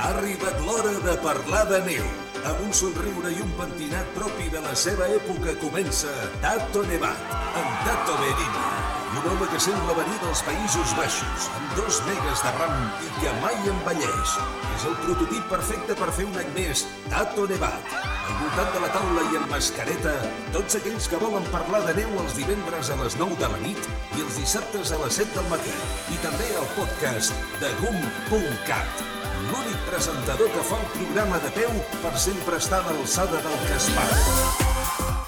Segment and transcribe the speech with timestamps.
[0.00, 2.06] Ha arribat l'hora de parlar de neu.
[2.48, 7.82] Amb un somriure i un pentinat propi de la seva època comença Tato Nevat, amb
[7.84, 8.79] Tato Berini.
[9.10, 13.08] I un home que sembla venir dels Països Baixos, amb dos megas de ram i
[13.16, 14.34] que mai envelleix.
[14.76, 17.90] És el prototip perfecte per fer un any més, Tato Nevat.
[18.30, 20.12] Al voltant de la taula i amb mascareta,
[20.54, 23.90] tots aquells que volen parlar de neu els divendres a les 9 de la nit
[24.14, 25.74] i els dissabtes a les 7 del matí.
[26.14, 29.08] I també el podcast de GUM.cat
[29.50, 33.74] l'únic presentador que fa el programa de peu per sempre estar a l'alçada del que
[33.74, 34.70] es parla.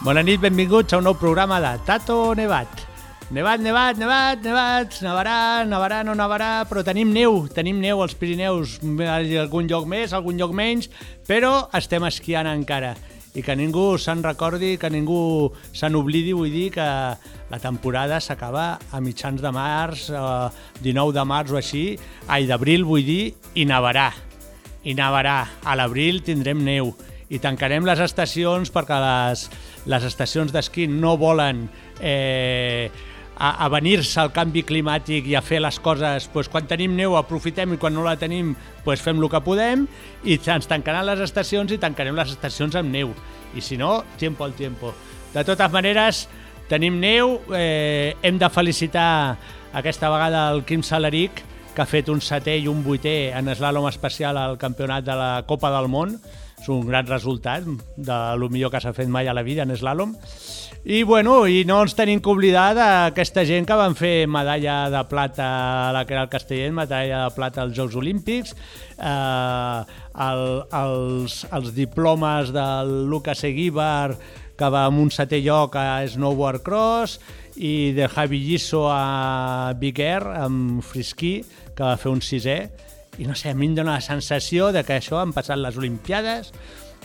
[0.07, 2.92] Bona nit, benvinguts a un nou programa de Tato Nevat.
[3.33, 8.75] Nevat, nevat, nevat, nevat, nevarà, nevarà, no nevarà, però tenim neu, tenim neu als Pirineus,
[9.09, 10.91] algun lloc més, algun lloc menys,
[11.25, 12.91] però estem esquiant encara.
[13.33, 18.67] I que ningú se'n recordi, que ningú se n'oblidi, vull dir que la temporada s'acaba
[18.93, 21.87] a mitjans de març, eh, 19 de març o així,
[22.29, 24.11] ai, d'abril vull dir, i nevarà.
[24.85, 25.39] I nevarà.
[25.65, 26.93] A l'abril tindrem neu
[27.33, 29.47] i tancarem les estacions perquè les,
[29.89, 31.65] les estacions d'esquí no volen
[31.97, 32.91] eh,
[33.43, 37.17] a, a venir-se al canvi climàtic i a fer les coses, pues, quan tenim neu
[37.19, 38.53] aprofitem i quan no la tenim
[38.85, 39.89] pues, fem el que podem
[40.23, 43.11] i ens tancaran les estacions i tancarem les estacions amb neu.
[43.59, 44.95] I si no, tiempo al tiempo.
[45.35, 46.29] De totes maneres,
[46.71, 49.37] tenim neu, eh, hem de felicitar
[49.75, 51.43] aquesta vegada el Quim Salaric,
[51.75, 55.33] que ha fet un setè i un vuitè en eslàlom especial al campionat de la
[55.49, 56.15] Copa del Món.
[56.63, 59.75] És un gran resultat de lo millor que s'ha fet mai a la vida en
[59.75, 60.15] eslàlom.
[60.85, 65.03] I, bueno, i no ens tenim que oblidar d'aquesta gent que van fer medalla de
[65.07, 65.47] plata
[65.87, 68.57] a la el Castellet, medalla de plata als Jocs Olímpics,
[68.99, 69.85] eh,
[70.27, 70.43] el,
[70.75, 74.17] els, els diplomes del Lucas Eguíbar,
[74.59, 77.21] que va amb un setè lloc a Snowboard Cross,
[77.63, 81.45] i de Javi Gisso a Big Air, amb Frisquí,
[81.77, 82.59] que va fer un sisè.
[83.23, 85.79] I no sé, a mi em dóna la sensació de que això han passat les
[85.79, 86.51] Olimpiades,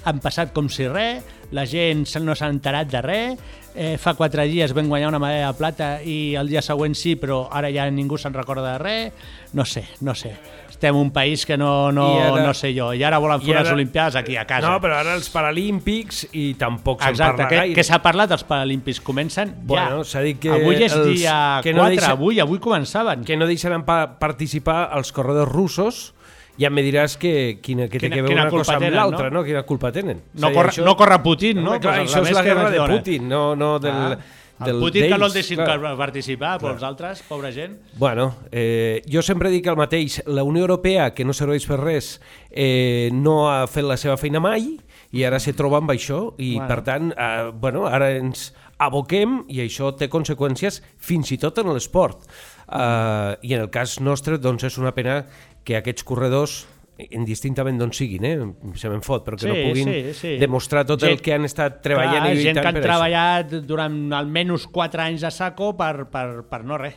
[0.08, 3.40] han passat com si res, la gent no s'ha enterat de res,
[3.78, 7.16] eh, fa quatre dies vam guanyar una medalla de plata i el dia següent sí,
[7.20, 9.14] però ara ja ningú se'n recorda de res,
[9.54, 10.34] no sé, no sé.
[10.78, 13.72] Estem un país que no, no, ara, no sé jo, i ara volen fer unes
[13.74, 14.68] Olimpiades aquí a casa.
[14.70, 17.74] No, però ara els Paralímpics i tampoc se'n parla que, gaire.
[17.74, 20.22] que s'ha parlat dels Paralímpics, comencen Bueno, ja.
[20.22, 23.24] dit que avui és els- dia que 4, no deixa- avui, avui començaven.
[23.26, 26.14] que no deixaran pa participar els corredors russos
[26.58, 29.30] ja me diràs que, quina, que té Quina- que veure una cosa culpa amb l'altra,
[29.30, 29.40] no?
[29.40, 29.46] no?
[29.46, 30.22] Quina culpa tenen.
[30.34, 31.80] No corre- no corre Putin, no?
[31.80, 32.80] Clar, Pues això la és la guerra de.
[32.98, 34.18] Putin, no, no del,
[34.60, 35.96] Ah, del el Putin que no el deixin clar.
[35.98, 37.76] participar, però els altres, pobra gent.
[37.94, 40.24] Bueno, eh, jo sempre dic el mateix.
[40.26, 42.20] La Unió Europea, que no serveix per res,
[42.50, 44.80] eh, no ha fet la seva feina mai
[45.12, 46.68] i ara se troba amb això i, Bueno.
[46.68, 51.72] per tant, eh, bueno, ara ens aboquem i això té conseqüències fins i tot en
[51.74, 52.26] l'esport.
[52.70, 55.26] Eh, I en el cas nostre, doncs, és una pena
[55.68, 56.62] que aquests corredors
[57.14, 58.38] indistintament d'on siguin, eh?
[58.80, 60.32] se me'n fot, però que Sí, no puguin sí, sí.
[60.42, 62.82] demostrar tot Gent- el que han estat treballant Clar, i gent lluitant que han per
[62.82, 62.88] això.
[62.88, 66.96] treballat durant almenys 4 anys a saco per, per, per no res.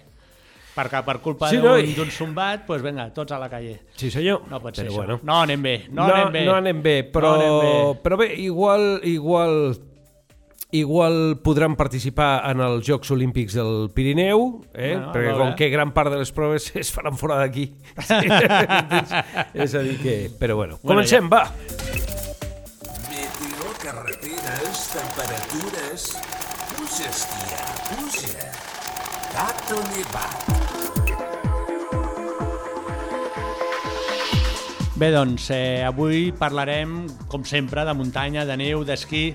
[0.71, 3.81] Perquè per culpa Sí, no, d'un i- sombat, doncs vinga, tots a la calle.
[3.99, 4.45] Sí, senyor.
[4.49, 4.97] No pot ser però això.
[5.03, 5.21] bueno.
[5.27, 6.45] No anem bé, no, no, anem bé.
[6.47, 8.01] No anem bé, però, No anem bé.
[8.05, 9.77] però bé, igual, igual,
[10.73, 14.95] igual podran participar en els Jocs Olímpics del Pirineu, eh?
[14.95, 17.71] Bueno, a perquè com que gran part de les proves es faran fora d'aquí.
[19.65, 20.17] és a dir que...
[20.39, 21.45] Però bueno, Bueno, comencem, va!
[23.11, 26.11] Meteo, carreteres, temperatures...
[26.71, 28.51] Puja, esquiar, puja.
[29.35, 30.49] Tato Nevat.
[35.01, 39.31] Bé, doncs, eh, avui parlarem, com sempre, de muntanya, de neu, d'esquí,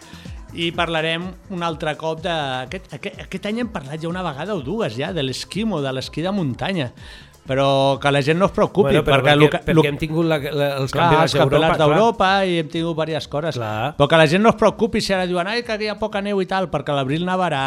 [0.55, 2.33] i parlarem un altre cop de...
[2.65, 5.91] Aquest, aquest, aquest any hem parlat ja una vegada o dues, ja, de l'esquimo, de
[5.95, 6.91] l'esquí de muntanya.
[7.45, 10.39] Però que la gent no es preocupi, Bueno, perquè, perquè, que, perquè hem tingut la,
[10.41, 11.77] la, els Clar, campionats d'Europa.
[11.83, 13.59] d'Europa i hem tingut diverses coses.
[13.59, 13.91] Clar.
[13.99, 16.23] Però que la gent no es preocupi si ara diuen ai, que hi ha poca
[16.25, 17.65] neu i tal, perquè a l'abril nevarà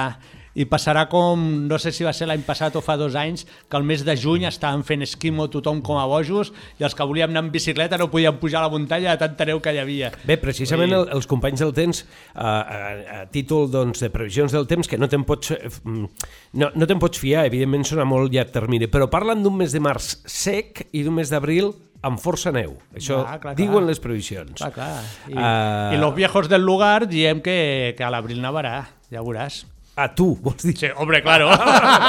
[0.59, 1.39] i passarà com,
[1.71, 4.17] no sé si va ser l'any passat o fa dos anys, que el mes de
[4.19, 7.99] juny estàvem fent esquimo tothom com a bojos i els que volíem anar en bicicleta
[8.01, 10.11] no podíem pujar a la muntanya de tanta neu que hi havia.
[10.27, 12.03] Bé, precisament el, els companys del temps,
[12.35, 12.79] a, a,
[13.21, 16.11] a títol doncs, de previsions del temps, que no te'n pots, eh, mm,
[16.59, 19.71] no, no te'n pots fiar, evidentment són a molt llarg termini, però parlen d'un mes
[19.75, 21.71] de març sec i d'un mes d'abril
[22.03, 22.77] amb força neu.
[22.95, 23.89] Això Clar, clar, diuen clar.
[23.93, 24.59] les previsions.
[24.61, 25.03] Clar, clar.
[25.31, 25.91] I, Ah.
[25.95, 29.65] I los viejos del lugar diem que, que a l'abril nevarà, ja veuràs.
[29.99, 30.77] A tu, vols dir?
[30.79, 31.49] Sí, hombre, claro.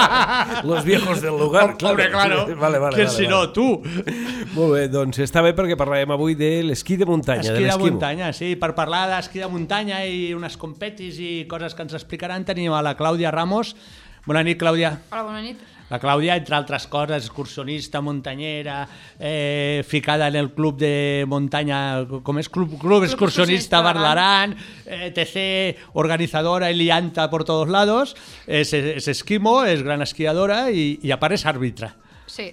[0.64, 1.76] Los viejos del lugar.
[1.82, 2.46] hombre, claro.
[2.56, 3.30] Vale, vale, ¿Quién vale, si vale.
[3.30, 3.66] no, tu?
[4.54, 7.78] Molt bé, doncs està bé perquè parlarem avui de l'esquí de muntanya, Esquí de de
[7.82, 8.52] muntanya, sí.
[8.62, 12.84] Per parlar d'esquí de muntanya i unes competis i coses que ens explicaran tenim a
[12.86, 13.74] la Clàudia Ramos.
[14.30, 14.94] Bona nit, Clàudia.
[15.10, 15.58] Hola, bona nit.
[15.90, 18.88] La Clàudia, entre altres coses, excursionista, muntanyera,
[19.20, 22.48] eh, ficada en el club de muntanya, com és?
[22.50, 24.56] Club, club excursionista excursionista Barlarán,
[24.86, 28.16] eh, TC, organizadora y lianta por todos lados,
[28.46, 31.90] es, es esquimo, es gran esquiadora y, y a part és àrbitre.
[32.30, 32.52] Sí.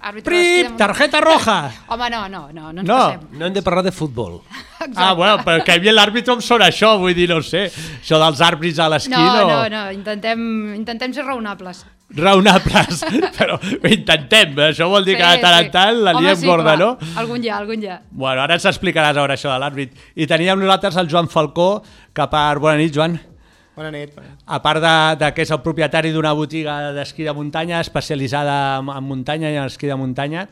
[0.00, 1.70] Àrbitre Prip, tarjeta roja!
[1.88, 2.96] Home, no, no, no, no ens No.
[2.96, 3.20] passem.
[3.38, 4.40] No hem de parlar de futbol.
[4.94, 7.64] Ah, bueno, però que a mi l'àrbitre em sona això, vull dir, no sé,
[7.98, 9.46] això dels àrbits a l'esquí No, no...
[9.48, 10.38] no, no, intentem,
[10.76, 11.80] intentem ser raonables.
[12.14, 13.00] Raonables,
[13.38, 16.46] però ho intentem, això vol dir que de tant en tant la Home, liem sí,
[16.46, 16.78] gorda, clar.
[16.78, 17.14] no?
[17.18, 17.96] Algun dia, algun dia.
[18.10, 19.96] Bueno, ara ens explicaràs ara això de l'àrbit.
[20.14, 21.82] I teníem nosaltres el Joan Falcó,
[22.14, 22.62] que part...
[22.62, 23.18] Bona nit, Joan.
[23.76, 24.14] Bona nit.
[24.14, 24.38] bona nit.
[24.46, 24.94] A part de,
[25.24, 29.58] de que és el propietari d'una botiga d'esquí de muntanya especialitzada en, en muntanya i
[29.58, 30.46] en esquí de muntanya,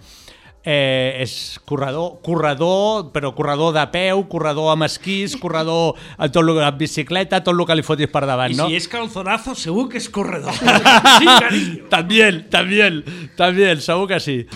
[0.64, 6.56] eh, és corredor, corredor, però corredor de peu, corredor amb esquís, corredor amb, tot lo,
[6.64, 8.68] amb bicicleta, tot el que li fotis per davant, Y no?
[8.68, 10.52] si es calzonazo, seguro que es corredor.
[11.18, 11.84] sí, cariño.
[11.90, 13.04] También, también,
[13.36, 14.46] también, segur que sí.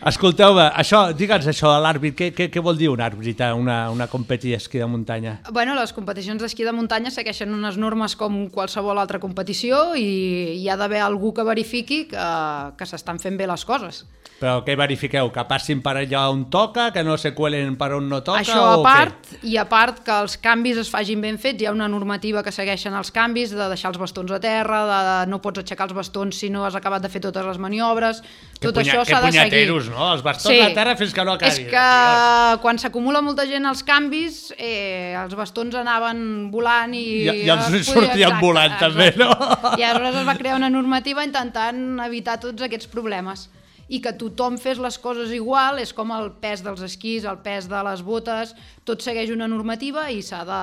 [0.00, 3.90] Escolteu-me, això, digue'ns això de l'àrbit, què, què, què vol dir un àrbit a una,
[3.92, 5.34] una competi d'esquí de muntanya?
[5.52, 10.70] Bueno, les competicions d'esquí de muntanya segueixen unes normes com qualsevol altra competició i hi
[10.72, 12.30] ha d'haver algú que verifiqui que,
[12.80, 14.06] que s'estan fent bé les coses.
[14.40, 15.28] Però què verifiqueu?
[15.34, 18.62] Que passin per allà on toca, que no se cuelen per on no toca Això
[18.72, 21.88] a part, i a part que els canvis es fagin ben fets, hi ha una
[21.92, 25.90] normativa que segueixen els canvis, de deixar els bastons a terra, de no pots aixecar
[25.90, 28.22] els bastons si no has acabat de fer totes les maniobres,
[28.56, 29.68] Que tot punya- això s'ha de seguir.
[29.92, 30.08] no?
[30.14, 31.52] Els bastons a terra fins que no acabi.
[31.52, 37.04] És que quan s'acumula molta gent als canvis, eh, els bastons anaven volant i...
[37.28, 39.28] I- i els podia- sortien volant, també, no?
[39.76, 43.50] I aleshores es va crear una normativa intentant evitar tots aquests problemes
[43.90, 47.66] i que tothom fes les coses igual, és com el pes dels esquís, el pes
[47.68, 48.52] de les botes,
[48.86, 50.60] tot segueix una normativa i s'ha de,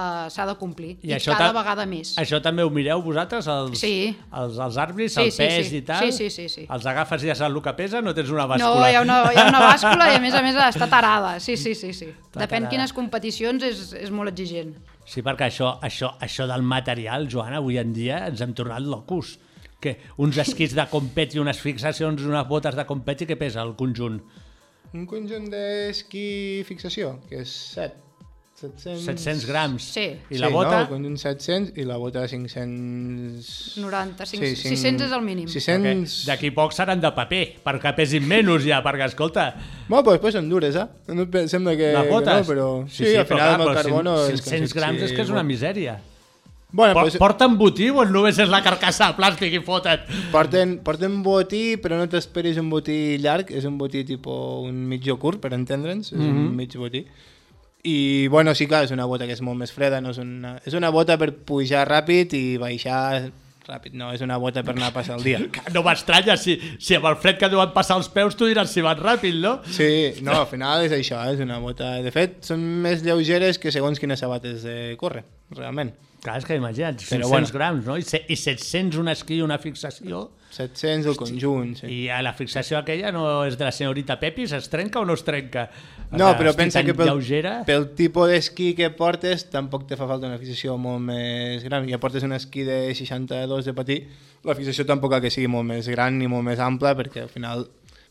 [0.48, 0.94] de complir.
[1.04, 2.14] I, I cada ta- vegada més.
[2.18, 4.16] Això també ho mireu vosaltres, els, Sí.
[4.32, 5.78] els, els àrbits, Sí, el sí, pes sí.
[5.78, 6.06] i tal?
[6.08, 6.66] Sí, sí, sí, sí.
[6.72, 8.02] Els agafes i ja saps el que pesa?
[8.02, 8.92] No tens una No, bàscula?
[8.92, 11.40] hi ha, una, hi ha una bàscula i a més a més està tarada.
[11.40, 11.92] Sí, sí, sí.
[11.94, 12.06] sí.
[12.08, 12.70] Està Depèn tarada.
[12.70, 14.72] quines competicions és, és molt exigent.
[15.08, 19.38] Sí, perquè això, això, això del material, Joan, avui en dia ens hem tornat locos.
[19.80, 24.20] Que uns esquís de competi, unes fixacions, unes botes de competi, què pesa el conjunt?
[24.96, 28.04] Un conjunt d'esquí fixació, que és 7.
[28.58, 29.04] 700...
[29.06, 29.84] 700 grams.
[29.94, 30.08] Sí.
[30.34, 30.72] I la sí, bota?
[30.72, 33.78] No, el conjunt 700 i la bota 500...
[33.78, 35.48] 90, Sí, 500, cinc- 600 és el mínim.
[35.54, 36.16] 600...
[36.32, 39.52] D'aquí poc seran de paper, perquè pesin menys ja, perquè, escolta,
[39.88, 40.88] Bueno, pues després són dures, eh?
[41.14, 42.34] No sembla que, les botes...
[42.34, 42.68] que no, però...
[42.90, 44.18] Sí, sí, al final amb el però carbono...
[44.26, 46.00] cin- és que 500 sí, grams és que és una misèria.
[46.02, 46.17] Bueno,
[46.76, 50.02] Por, pues, porten botí o només és la carcassa de plàstic i foten?
[50.34, 55.16] porten, porten botí, però no t'esperis un botí llarg, és un botí tipus un mitjó
[55.18, 56.28] curt, per entendre'ns, és Mhm.
[56.50, 57.06] un mig botí.
[57.84, 60.58] I, bueno, sí, clar, és una bota que és molt més freda, no és una,
[60.66, 63.32] és una bota per pujar ràpid i baixar
[63.68, 65.40] ràpid, no, és una bota per anar a passar el dia.
[65.74, 68.82] No m'estranya, si, si amb el fred que deuen passar els peus tu diràs si
[68.82, 69.62] van ràpid, no?
[69.64, 72.02] Sí, no, al final és això, és una bota...
[72.04, 75.94] De fet, són més lleugeres que segons quines sabates de córrer, realment.
[76.24, 77.48] Clar, és que imagina't, 500 Però bueno.
[77.54, 77.96] grams, no?
[77.98, 80.32] I, se, I 700 un esquí i una fixació.
[80.58, 81.88] 700 del conjunt, sí.
[81.92, 85.14] I a la fixació aquella no és de la senyorita Pepi, es trenca o no
[85.14, 85.68] es trenca?
[86.12, 87.58] No, però hosti, pensa que pel, Lleugera...
[87.68, 91.86] pel tipus d'esquí que portes tampoc te fa falta una fixació molt més gran.
[91.92, 94.00] Ja portes un esquí de 62 de patí,
[94.48, 97.30] la fixació tampoc ha que sigui molt més gran ni molt més ampla perquè al
[97.34, 97.68] final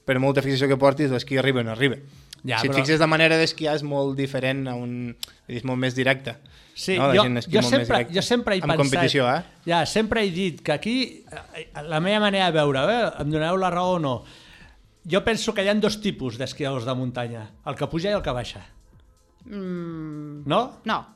[0.07, 1.97] per molta fixació que portis l'esquí arriba o no arriba.
[2.45, 5.17] Ja, si et però- fixes la manera d'esquiar és molt diferent a un...
[5.49, 6.37] És molt més directe.
[6.77, 7.07] Sí, no?
[7.09, 8.77] La jo, gent jo, més sempre, jo sempre he en pensat...
[8.83, 9.39] competició, eh?
[9.65, 10.97] Ja, sempre he dit que aquí,
[11.57, 14.13] eh, la meva manera de veure, eh, em doneu la raó o no,
[15.09, 18.21] jo penso que hi ha dos tipus d'esquiadors de muntanya, el que puja i el
[18.23, 18.61] que baixa.
[19.47, 20.81] Mm, No?
[20.85, 21.07] no.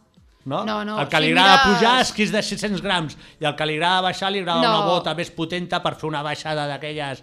[0.47, 0.65] No?
[0.65, 3.53] No, no, El que li si agrada mires- pujar esquís de 600 grams i el
[3.55, 4.71] que li agrada baixar li agrada No.
[4.79, 7.21] una bota més potenta per fer una baixada d'aquelles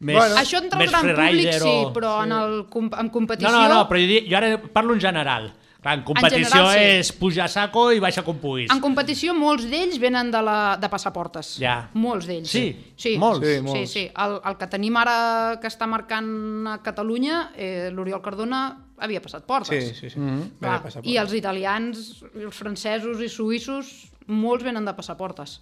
[0.00, 1.92] més, Bueno, Això entre el gran públic freerider sí, o...
[1.94, 3.50] però en, el, en No, competició...
[3.54, 5.52] no, no, però jo, dic- jo ara parlo en general.
[5.78, 6.86] Clar, en competició general, sí.
[6.98, 8.70] és pujar a saco i baixa com puguis.
[8.74, 11.52] En competició molts d'ells venen de, la, de passaportes.
[11.62, 11.76] Ja.
[11.94, 12.50] Molts d'ells.
[12.50, 12.64] Sí?
[12.98, 13.12] sí.
[13.20, 13.46] Molts?
[13.46, 13.92] Sí, Sí, molts.
[13.92, 14.02] sí.
[14.10, 18.62] El, el que tenim ara que està marcant a Catalunya, eh, l'Oriol Cardona
[18.98, 19.88] havia passat Sí, portes.
[19.94, 20.18] sí, sí.
[20.18, 20.34] Mm-hmm.
[20.34, 20.58] Mm -hmm.
[20.58, 25.60] Clar, I els italians, els francesos i suïssos, molts venen de passaportes.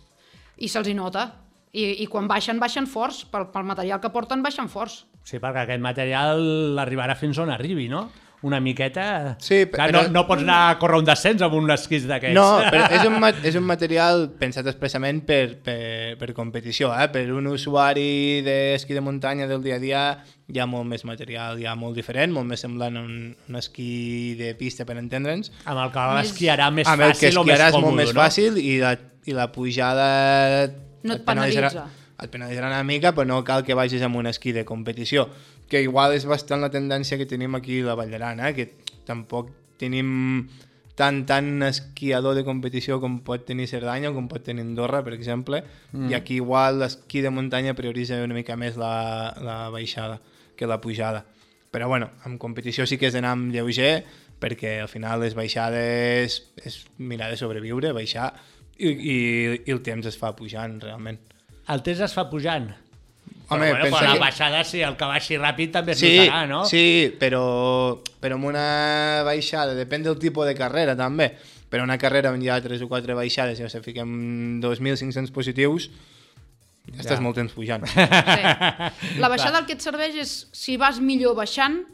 [0.56, 1.34] I se'ls hi nota.
[1.72, 3.26] I, I quan baixen, baixen forts.
[3.26, 5.04] Pel, pel material que porten, baixen forts.
[5.22, 8.10] Sí, perquè aquest material arribarà fins on arribi, no?
[8.44, 9.36] Una miqueta...
[9.40, 12.36] Sí, Clar, però- no, no pots anar a córrer un descens amb un esquís d'aquests.
[12.36, 13.16] No, però és un,
[13.48, 17.08] és un material pensat expressament per, per, per competició, eh?
[17.10, 20.02] per un usuari d'esquí de muntanya del dia a dia
[20.46, 23.16] hi ha molt més material, ja molt diferent, molt més semblant a un,
[23.48, 25.50] un esquí de pista per entendre'ns.
[25.64, 28.12] Amb el que Més- l'esquiarà més amb el que fàcil o més còmode, molt més
[28.14, 28.20] no?
[28.20, 28.92] fàcil i la,
[29.26, 30.10] i la pujada
[31.02, 31.88] No et penalitzarà- penalitza.
[32.22, 35.28] Et penalitzarà una mica, però no cal que vagis amb un esquí de competició,
[35.68, 38.54] que igual és bastant la tendència que tenim aquí a la Vall d'Aran, eh?
[38.56, 38.70] que
[39.06, 40.48] tampoc tenim
[40.96, 45.12] tant, tant esquiador de competició com pot tenir Cerdanya o com pot tenir Andorra, per
[45.14, 46.10] exemple, mm.
[46.10, 50.20] i aquí igual l'esquí de muntanya prioritza una mica més la, la baixada
[50.56, 51.26] que la pujada.
[51.70, 54.06] Però bueno, en competició sí que és d'anar amb lleuger,
[54.40, 58.32] perquè al final les baixades és mirar de sobreviure, baixar,
[58.76, 59.16] i, i,
[59.64, 61.20] i el temps es fa pujant, realment.
[61.72, 62.68] El temps es fa pujant.
[63.48, 65.98] Home, però, bueno, pensa però la que- baixada, sí, el que baixi ràpid també es
[66.00, 66.64] Sí, notarà, no?
[66.66, 67.42] sí però,
[68.20, 71.28] però amb una baixada, depèn del tipus de carrera també,
[71.70, 75.90] però una carrera on hi ha 3 o 4 baixades, ja sé, fiquem 2.500 positius,
[76.90, 77.86] ja, estàs molt temps pujant.
[77.94, 79.20] Sí.
[79.20, 81.84] La baixada el que et serveix és, si vas millor baixant,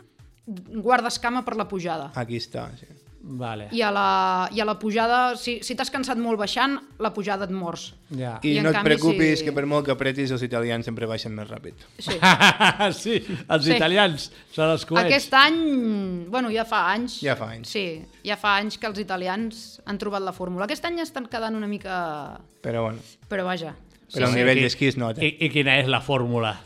[0.47, 2.11] guardes cama per la pujada.
[2.17, 2.87] Aquí està, sí.
[3.25, 3.69] Vale.
[3.71, 4.05] I a la,
[4.51, 7.93] i a la pujada, si, si t'has cansat molt baixant, la pujada et mors.
[8.11, 8.33] Ja.
[8.43, 11.07] I, I no et canvi, preocupis si- que per molt que apretis els italians sempre
[11.07, 11.85] baixen més ràpid.
[12.03, 12.17] Sí.
[13.05, 13.15] sí,
[13.47, 13.77] els Sí.
[13.77, 15.07] italians són els coets.
[15.07, 17.21] Aquest any, bueno, ja fa anys.
[17.23, 17.71] Ja fa anys.
[17.71, 17.85] Sí,
[18.27, 20.67] ja fa anys que els italians han trobat la fórmula.
[20.67, 22.41] Aquest any estan quedant una mica...
[22.63, 22.99] Però bueno,
[23.31, 23.77] Però vaja,
[24.13, 25.23] però el sí, nivell d'esquí es nota.
[25.23, 26.57] I, I quina és la fórmula?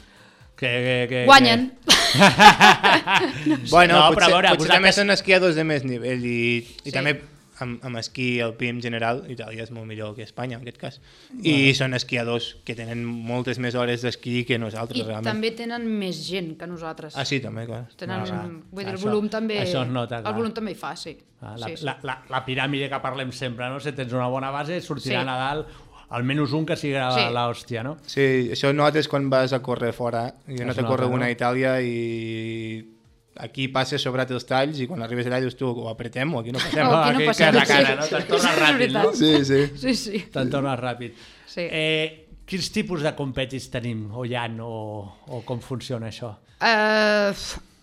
[0.56, 1.72] Que, que, que, guanyen.
[3.70, 6.90] Bueno, No, potser, però a veure, potser també són esquiadors de més nivell i, i
[6.90, 6.92] Sí.
[6.94, 7.16] també
[7.60, 10.98] amb, amb esquí alpí en general, Itàlia és molt millor que Espanya en aquest cas.
[11.42, 15.28] I són esquiadors que tenen moltes més hores d'esquí que nosaltres I realment.
[15.30, 17.16] també tenen més gent que nosaltres.
[17.16, 17.86] Ah, sí, també, clar.
[17.96, 18.42] Tenen, Ah, clar.
[18.70, 19.60] vull dir, el Això- volum també...
[19.62, 20.32] això es nota, clar.
[20.34, 21.16] El volum també hi fa, sí.
[21.40, 21.84] Ah, la, sí, sí.
[21.84, 23.80] La, la, la piràmide que parlem sempre, no?
[23.80, 25.20] Si tens una bona base, sortirà Sí.
[25.20, 25.66] a Nadal
[26.10, 27.25] almenys un que sigui la- Sí.
[27.34, 27.96] l'hòstia, no?
[28.06, 30.34] Sí, això notes quan vas a córrer fora.
[30.46, 31.30] Jo he anat Es a córrer nota, una no?
[31.30, 32.92] a Itàlia i
[33.38, 36.52] aquí passes sobrat els talls i quan arribes allà dius tu, o apretem o aquí
[36.52, 36.86] no passem.
[36.90, 37.58] Oh, aquí no aquí passem.
[37.66, 38.06] cara no?
[38.06, 39.12] Te'n tornes ràpid, no?
[39.12, 39.60] Sí, sí.
[39.76, 40.25] Sí, sí.
[40.32, 41.12] Te'n tornes ràpid.
[41.46, 41.66] Sí.
[41.70, 46.32] Eh, quins tipus de competis tenim, o hi ha, o, o com funciona això?
[46.62, 47.32] Eh,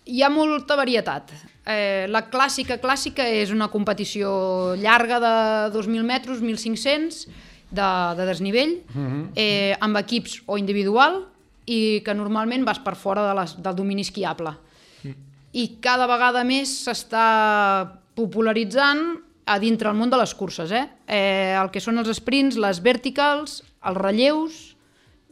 [0.06, 1.30] hi ha molta varietat.
[1.66, 5.34] Eh, la clàssica clàssica és una competició llarga de
[5.76, 7.28] 2.000 metres, 1.500,
[7.74, 7.88] de,
[8.18, 8.76] de desnivell,
[9.36, 11.24] eh, amb equips o individual,
[11.66, 14.52] i que normalment vas per fora de les, del domini esquiable.
[15.54, 17.24] I cada vegada més s'està
[18.18, 19.04] popularitzant
[19.46, 20.86] a dintre el món de les curses, eh?
[21.06, 21.54] eh?
[21.60, 24.60] El que són els sprints, les verticals, els relleus,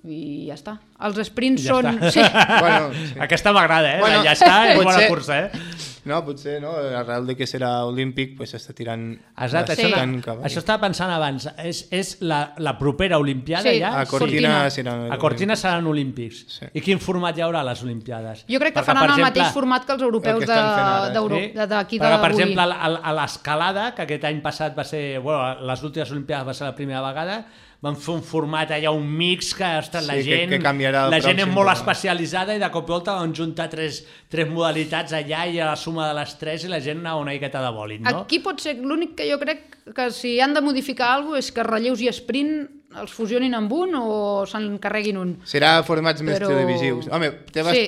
[0.04, 0.76] i ja està.
[1.06, 1.88] Els sprints Ja són...
[1.94, 2.10] està.
[2.12, 2.24] Sí,
[2.64, 3.18] Bueno, sí.
[3.22, 4.00] Aquesta m'agrada, eh?
[4.02, 5.91] Bueno, Bueno, ja està, és bona potser- cursa, eh?
[6.04, 6.72] No, potser, no?
[6.98, 9.04] Arrel de que serà olímpic, pues s'està tirant...
[9.38, 9.84] Exacte, Sí.
[9.86, 10.32] això, sí.
[10.48, 11.46] això estava pensant abans.
[11.62, 13.92] És, és la, la propera Olimpiada Sí, ja?
[14.00, 14.70] A Cortina, Cortina.
[14.74, 14.96] serà...
[15.14, 16.42] A Cortina seran olímpics.
[16.58, 16.66] Sí.
[16.74, 18.42] I quin format hi haurà a les Olimpiades?
[18.50, 20.52] Jo crec que Perquè, faran per el exemple, mateix format que els europeus El de-
[20.58, 21.10] ara.
[21.14, 21.48] d'Euro- Sí?
[21.54, 22.42] de- d'aquí Perquè, per d'avui.
[22.42, 25.20] exemple, a l'escalada, que aquest any passat va ser...
[25.20, 27.44] Bueno, les últimes Olimpiades va ser la primera vegada,
[27.82, 31.10] van fer un format allà, un mix que, ostres, la Sí, que- gent, que el
[31.10, 35.12] la gent és molt especialitzada i de cop i volta van juntar tres, tres modalitats
[35.12, 37.72] allà i a la suma de les tres i la gent anava una miqueta de
[37.74, 38.20] bòlit, no?
[38.22, 41.50] Aquí pot ser l'únic que jo crec que si han de modificar alguna cosa és
[41.52, 42.68] que relleus i sprint
[43.00, 45.36] els fusionin amb un o se'n carreguin un.
[45.44, 47.08] Serà formats més Però- televisius.
[47.10, 47.86] Home, té Sí.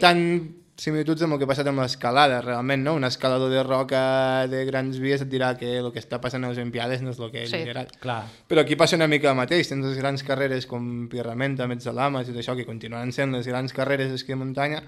[0.76, 2.94] Similituds amb el que ha passat amb l'escalada, realment, no?
[2.98, 6.50] Un escalador de roca de grans vies et dirà que el que està passant a
[6.50, 7.60] les Olimpiades no és el que ell Sí.
[7.62, 7.90] agrada.
[8.00, 8.24] Clar.
[8.48, 12.24] Però aquí passa una mica el mateix, tens les grans carreres com Pirramenta, Metzalama i
[12.26, 14.82] tot això, que continuaran sent les grans carreres d'esquí de muntanya,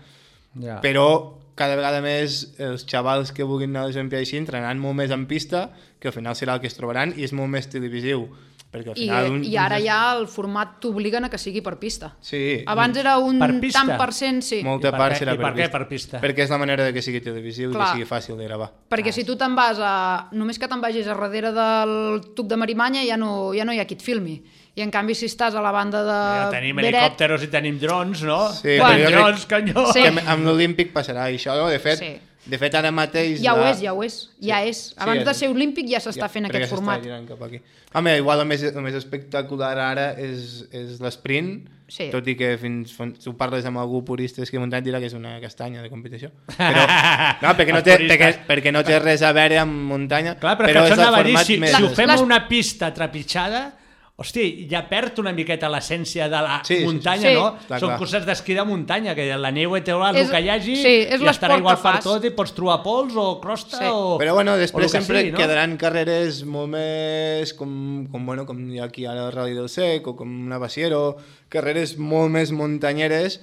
[0.59, 0.81] Ja.
[0.81, 4.97] però cada vegada més els xavals que vulguin anar a les Olimpiades així entrenaran molt
[4.97, 7.69] més en pista, que al final serà el que es trobaran, i és molt més
[7.69, 8.28] televisiu.
[8.70, 9.26] Perquè al I, final...
[9.30, 12.11] un- I ara ja el format t'obliguen a que sigui per pista.
[12.20, 12.62] Sí.
[12.66, 13.80] Abans era un Per pista?
[13.87, 14.58] tant per cent, sí.
[14.66, 15.78] Molta I per part què- serà i per què pista.
[15.78, 16.20] per pista?
[16.20, 17.87] Perquè és la manera de que sigui televisiu i Clar.
[17.87, 18.68] que sigui fàcil de gravar.
[18.90, 20.28] Perquè si tu te'n vas a...
[20.32, 23.80] Només que te'n vagis a darrere del tuc de Marimanya ja no, ja no hi
[23.80, 24.42] ha qui et filmi.
[24.76, 27.78] I en canvi si estàs a la banda de Ja tenim Beret, helicòpteros i tenim
[27.80, 28.42] drons, no?
[28.52, 29.87] Sí, tenim crec- drons, canyó!
[29.94, 30.02] Sí.
[30.02, 31.70] Que amb- amb l'Olímpic passarà això, no?
[31.73, 32.11] De fet, Sí.
[32.46, 33.40] De fet ara mateix...
[33.42, 34.18] Ja ho la- és, ja ho és.
[34.40, 34.82] Ja és.
[34.96, 37.02] Abans és- de ser olímpic ja s'està fent perquè aquest format.
[37.28, 37.60] Cap aquí.
[37.96, 42.08] Home, igual el més, el més espectacular ara és, és l'esprint, Sí.
[42.10, 45.14] tot i que fins, fins tu parles amb algú purista que muntat dirà que és
[45.14, 46.32] una castanya de competició.
[46.56, 46.82] Però,
[47.44, 50.66] no, perquè, no té, perquè, perquè no té res a veure amb muntanya, Clar, però,
[50.66, 51.76] però és el a dir, format si, més...
[51.76, 53.68] si ho fem Les- a una pista trepitjada,
[54.16, 56.87] hosti, ja perd una miqueta l'essència de la Sí, sí, sí.
[56.87, 57.35] muntanya, Sí.
[57.37, 57.50] no?
[57.66, 57.99] Clar, Són clar.
[58.00, 61.20] curses d'esquí de muntanya, que la neu et traurà el que hi hagi sí, és
[61.20, 63.85] i estarà igual per tot i pots trobar pols o crosta Sí.
[63.92, 64.16] o...
[64.18, 65.38] Però bueno, després que sempre sigui, no?
[65.38, 69.68] quedaran carreres molt més com, com, bueno, com hi ha aquí ara el Rally del
[69.68, 71.18] Sec o com una Basiero,
[71.50, 73.40] carreres molt més muntanyeres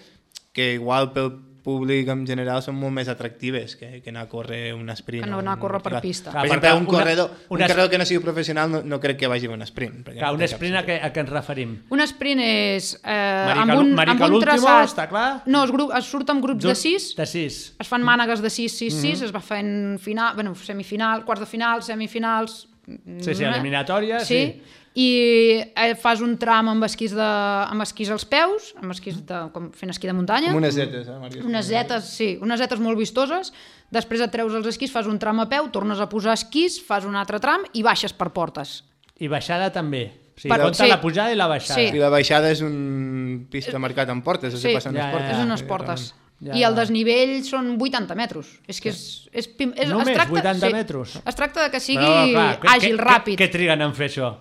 [0.54, 4.74] que igual pel públic en general són molt més atractives que, que anar a córrer
[4.76, 5.24] un sprint.
[5.24, 6.02] Que no anar a córrer per Clar.
[6.04, 6.32] pista.
[6.32, 9.00] Per Clar, exemple, un una- corredor, un una- corredor que no sigui professional no, no
[9.00, 10.04] crec que vagi a un sprint.
[10.10, 11.78] Clar, no un sprint a què, a què ens referim?
[11.90, 14.90] Un sprint és eh, Marica amb un, Marica amb un traçat...
[14.92, 15.28] està clar?
[15.48, 17.62] No, es, grup, es surt amb grups de 6, De 6.
[17.80, 19.26] es fan mànegues de 6, 6, 6, Mhm.
[19.30, 22.68] es va fent final, bueno, semifinal, quarts de final, semifinals...
[22.84, 23.48] Sí, sí, eh?
[23.48, 24.62] eliminatòria, sí.
[24.96, 29.40] I eh, fas un tram amb esquís, de, amb esquís als peus, amb esquís de,
[29.54, 30.52] com fent esquí de muntanya.
[30.54, 31.46] Com unes zetes, eh, Màrius?
[31.50, 33.50] Unes zetes, sí, unes zetes molt vistoses,
[33.90, 37.08] després et treus els esquís, fas un tram a peu, tornes a posar esquís, fas
[37.10, 38.84] un altre tram i baixes per portes.
[39.18, 40.12] I baixada també.
[40.34, 40.90] O sigui, Per- compta sí.
[40.90, 41.80] la pujada i la baixada.
[41.80, 41.90] Sí.
[41.94, 45.30] I la baixada és un pista marcat amb portes, Sí, passen ja, les ja, portes.
[45.30, 45.40] ja.
[45.40, 46.06] és unes Sí, portes.
[46.44, 46.68] Ja, I ja.
[46.70, 48.50] el desnivell són 80 metres.
[48.68, 49.30] És que és...
[49.32, 51.14] és, és Només es tracta, 80 metres?
[51.26, 53.38] Es tracta de que sigui Però, clar, àgil, què- ràpid.
[53.38, 54.34] Què, què triguen en fer això?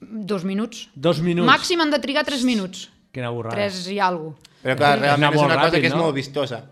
[0.00, 0.88] Dos minuts.
[0.94, 1.48] Dos minuts?
[1.48, 2.88] Màxim han de trigar 3 minuts.
[3.14, 3.56] Quina borrada.
[3.56, 6.02] 3 i alguna Però clar, realment és una cosa ràpid, que és no?
[6.04, 6.62] molt vistosa.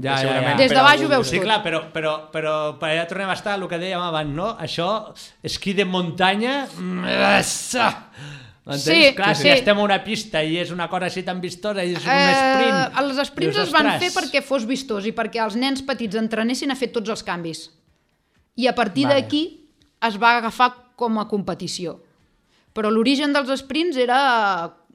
[0.00, 0.52] Ja, ja, ja.
[0.56, 1.44] Des de baix ho veus Sí, tot.
[1.44, 4.54] clar, però, però, però per allà tornem a estar el que dèiem abans, no?
[4.58, 4.88] Això,
[5.44, 6.62] esquí de muntanya...
[6.78, 7.10] mm.
[8.62, 8.84] M'entens?
[8.86, 9.42] Sí, clar, sí.
[9.42, 12.06] si estem a una pista i és una cosa així tan vistosa i és un
[12.06, 12.76] sprint...
[12.76, 16.14] Eh, els sprints dius, es van fer perquè fos vistós i perquè els nens petits
[16.20, 17.64] entrenessin a fer tots els canvis.
[18.54, 19.18] I a partir Vale.
[19.18, 19.42] d'aquí
[20.06, 21.98] es va agafar com a competició.
[22.72, 24.18] Però l'origen dels sprints era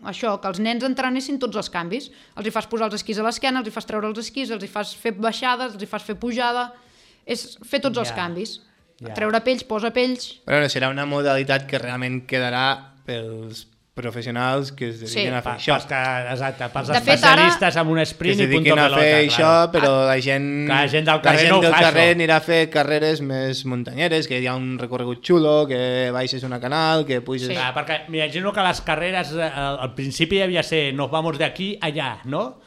[0.05, 2.09] això, que els nens entrenessin tots els canvis.
[2.37, 4.63] Els hi fas posar els esquís a l'esquena, els hi fas treure els esquís, els
[4.63, 6.71] hi fas fer baixades, els hi fas fer pujada...
[7.27, 8.15] És fer tots els Ja.
[8.15, 8.61] canvis.
[9.03, 9.13] Ja.
[9.13, 10.37] Treure pells, posa pells...
[10.47, 13.65] Però no, serà una modalitat que realment quedarà pels
[13.97, 15.35] professionals que es dediquen Sí.
[15.35, 15.73] a fer Pa, això.
[15.75, 16.01] pels que,
[16.33, 19.01] exacte, pels De fet, especialistes amb un Que es sprint i punto dediquin a pelota.
[19.01, 19.31] fer clar.
[19.39, 22.15] això, però la gent, Clar, la gent del carrer gent no del fa, carrer això.
[22.15, 26.59] anirà a fer carreres més muntanyeres, que hi ha un recorregut xulo, que baixes una
[26.61, 27.47] canal, que puges...
[27.49, 27.53] Sí.
[27.55, 31.45] Clar, perquè m'imagino que les carreres eh, al principi havia de ser nos vamos de
[31.45, 32.59] aquí allà, no?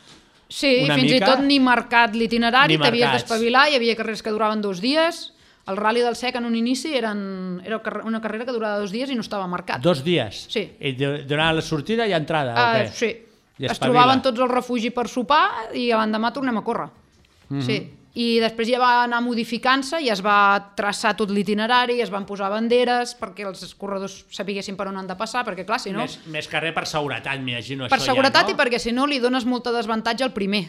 [0.52, 4.30] Sí, Una fins mica- i tot ni marcat l'itinerari, t'havies d'espavilar, hi havia carreres que
[4.34, 5.32] duraven dos dies,
[5.70, 9.10] el Rally del Sec en un inici eren, era una carrera que durava dos dies
[9.10, 9.80] i no estava marcat.
[9.82, 10.46] Dos dies.
[10.50, 10.66] Sí.
[10.80, 13.10] I de- donant la sortida i entrada, o Ah, sí.
[13.60, 16.88] I es trobaven tots al refugi per sopar i l'endemà tornem a córrer.
[17.48, 17.62] Mhm.
[17.66, 17.80] Sí.
[18.12, 22.48] I després ja va anar modificant-se i es va traçar tot l'itinerari, es van posar
[22.50, 26.00] banderes perquè els corredors sapiguessin per on han de passar, perquè clar, si no...
[26.00, 27.86] Més, més que res per seguretat, m'imagino.
[27.86, 30.64] Per això seguretat ja, i perquè si no li dones molta desavantatge al primer.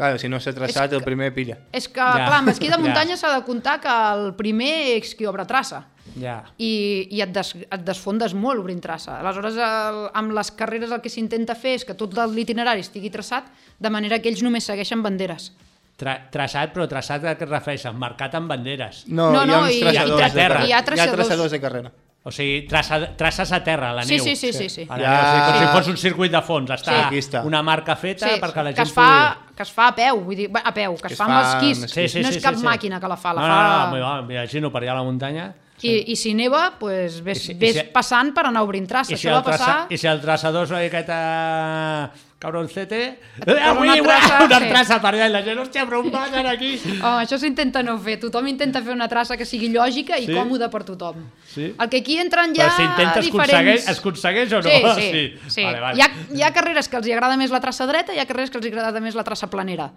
[0.00, 1.58] Clar, si no s'ha traçat, que- el primer pilla.
[1.76, 2.14] És que, Ja.
[2.26, 2.78] clar, amb esquí de Ja.
[2.78, 5.84] muntanya s'ha de comptar que el primer és qui obre traça.
[6.20, 6.42] Ja.
[6.58, 9.20] i, i et, des, et desfondes molt obrint traça.
[9.20, 13.44] Aleshores, el, amb les carreres el que s'intenta fer és que tot l'itinerari estigui traçat
[13.78, 15.52] de manera que ells només segueixen banderes.
[15.96, 17.94] Tra traçat, però traçat a què es refereixen?
[17.96, 19.04] Marcat amb banderes.
[19.06, 20.66] No, No, hi ha no, uns i- traçadors i de carrera.
[20.66, 21.16] hi ha traçadors.
[21.28, 21.92] traçadors de carrera.
[22.22, 24.24] O sigui, traça, traces a terra, a la Sí, neu.
[24.24, 24.86] sí, sí, sí, sí.
[24.90, 26.68] A la Ja- neu, o sigui, com si fos un circuit de fons.
[26.70, 27.36] Està Sí.
[27.46, 29.54] Una marca feta Sí, perquè la gent que es, fa, pugui...
[29.56, 31.38] que es fa a peu, vull dir, a peu, que, Que es es fa amb
[31.46, 31.78] esquís.
[31.82, 32.66] amb Sí, sí, no sí, és cap sí, sí.
[32.66, 33.88] màquina que la fa, la no, fa...
[33.90, 35.54] No, no, no, m'imagino per allà a la muntanya.
[35.82, 38.86] I, I si neva, pues, ves, I si- i ves si- passant per anar obrint
[38.86, 39.14] traça.
[39.14, 39.66] I si, Això el va passar...
[39.66, 43.20] traça, I si el traçador és una miqueta cabroncete...
[43.44, 46.08] posa Avui, una una traça, una traça per allà i la gent, hòstia, però on
[46.14, 46.70] passen aquí?
[47.04, 48.16] Oh, això s'intenta no fer.
[48.22, 50.32] Tothom intenta fer una traça que sigui lògica i Sí?
[50.34, 51.20] còmoda per tothom.
[51.52, 51.68] Sí?
[51.76, 53.52] El que aquí entren ja Però si intentes diferents...
[53.52, 54.70] aconsegueix, es aconsegueix o no?
[54.70, 55.10] Sí, sí.
[55.12, 55.52] sí.
[55.58, 55.68] sí.
[55.68, 56.00] Vale, vale.
[56.00, 58.24] Hi, ha, hi ha carreres que els hi agrada més la traça dreta i hi
[58.24, 59.90] ha carreres que els hi agrada més la traça planera.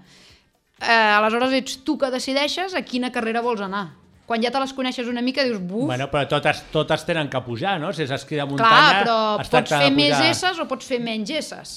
[0.84, 3.88] Eh, aleshores ets tu que decideixes a quina carrera vols anar.
[4.28, 7.40] Quan ja te les coneixes una mica dius, buf, Bueno, però totes, totes tenen que
[7.44, 7.92] pujar, no?
[7.96, 9.02] Si és esquí de clar, muntanya...
[9.02, 11.74] però es pots fer més esses o pots fer menys esses.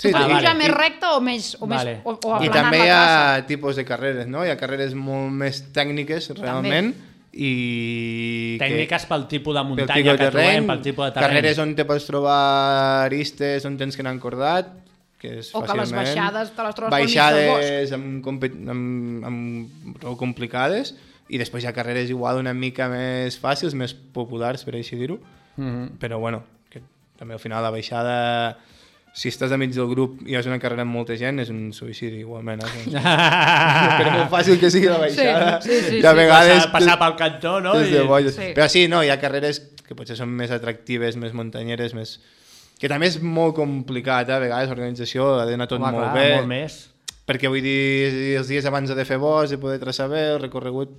[0.00, 0.54] Sí, Ah, pujar vale.
[0.58, 1.90] més I- recte o més, o, Vale.
[1.96, 4.44] més, o, o I també hi ha tipus de carreres, no?
[4.46, 6.94] Hi ha carreres molt més tècniques, realment,
[7.32, 8.56] i...
[8.58, 11.12] que- Tècniques pel tipus de pel muntanya tipus que de trobem, terreny, pel tipus de
[11.12, 11.28] terreny.
[11.36, 12.38] carreres on te pots trobar
[13.04, 14.72] aristes, on tens que anar encordat,
[15.20, 20.94] que és O que les baixades te les trobes Baixades amb, amb, amb, prou complicades,
[21.28, 25.18] i després hi ha carreres igual una mica més fàcils, més populars, per així dir-ho,
[25.56, 25.66] Mhm.
[25.66, 25.98] mm -hmm.
[26.00, 26.80] però bueno, que
[27.18, 28.56] també al final la baixada
[29.12, 32.20] si estàs amics del grup i és una carrera amb molta gent, és un suïcidi
[32.22, 32.62] igualment.
[32.62, 32.84] Eh?
[33.98, 36.20] per molt fàcil que sigui la baixada, Sí, sí, sí, i a sí.
[36.20, 36.52] vegades...
[36.60, 37.74] Passar, passar pel cantó, no?
[37.80, 38.30] I-.
[38.30, 38.52] Sí.
[38.54, 42.20] Però sí, no, hi ha carreres que potser són més atractives, més muntanyeres, més...
[42.78, 44.38] que també és molt complicat, eh?
[44.38, 46.78] a vegades l'organització ha d'anar tot Home, molt clar, bé, molt més.
[47.26, 50.40] perquè vull dir, els dies abans de fer bo, has de poder traçar bé, el
[50.44, 50.94] recorregut...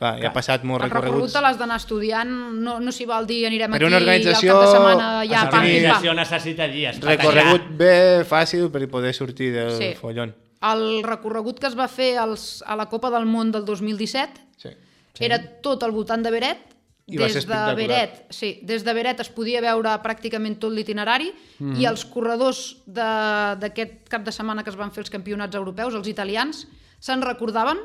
[0.00, 2.30] Clar, ja ha passat molts El recorregut te l'has d'anar estudiant,
[2.64, 5.08] no, no s'hi val dir anirem Per aquí una organització i al cap de setmana
[5.28, 5.60] ja pam.
[5.66, 7.00] L'organització necessita dies.
[7.04, 7.92] Recorregut bé,
[8.24, 9.90] fàcil, per poder sortir del Sí.
[10.00, 10.32] follon.
[10.62, 14.70] El recorregut que es va fer als, a la Copa del Món del 2017 Sí.
[15.12, 15.24] sí.
[15.24, 16.58] era tot al voltant de Beret
[17.06, 17.74] I des de.
[17.74, 21.76] Beret, sí, des de Beret es podia veure pràcticament tot l'itinerari Mhm.
[21.80, 25.92] i els corredors de- d'aquest cap de setmana que es van fer els campionats europeus,
[25.94, 26.68] els italians,
[27.00, 27.76] se'n recordaven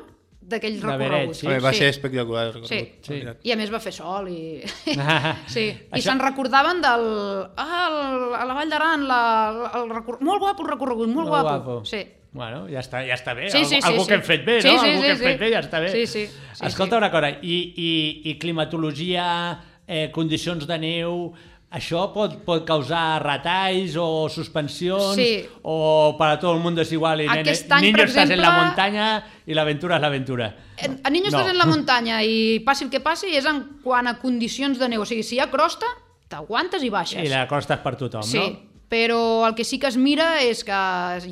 [0.48, 1.34] d'aquell recorregut.
[1.34, 1.46] sí.
[1.62, 2.46] Va ser espectacular.
[2.46, 2.74] el Sí.
[2.80, 3.06] recorregut,
[3.42, 3.48] Sí.
[3.48, 4.62] I a més va fer sol i...
[5.46, 5.66] Sí.
[5.70, 7.06] I Això- se'n recordaven del...
[7.56, 10.18] Ah, el, a la Vall d'Aran, la, el recor...
[10.20, 11.48] molt guapo el recorregut, molt, Molt guapo.
[11.72, 11.84] guapo.
[11.84, 12.04] Sí.
[12.36, 13.46] Bueno, ja està, ja està bé.
[13.48, 14.08] Sí, algú, sí, sí, algú sí.
[14.08, 14.78] que hem fet bé, Sí, no?
[14.82, 15.24] sí, algú sí, que hem sí.
[15.24, 15.88] fet bé, ja està bé.
[15.88, 16.98] Sí, sí, sí, Escolta sí.
[16.98, 17.92] una cosa, i, i,
[18.30, 19.26] i climatologia,
[19.88, 21.32] eh, condicions de neu,
[21.70, 25.44] això pot, pot causar retalls o suspensions Sí.
[25.62, 28.38] o para todo el mundo es igual y Aquest nene, any, niño per estás en
[28.40, 30.56] la exemple- montaña y la aventura es la aventura.
[30.78, 31.38] En- A Niño No.
[31.38, 34.88] estàs en la muntanya i passi el que passi és en quant a condicions de
[34.88, 35.02] neu.
[35.02, 35.86] O sigui, si hi ha crosta,
[36.28, 37.24] t'aguantes i baixes.
[37.24, 38.58] I la costa és per tothom, Sí, no?
[38.88, 40.72] però el que sí que es mira és que,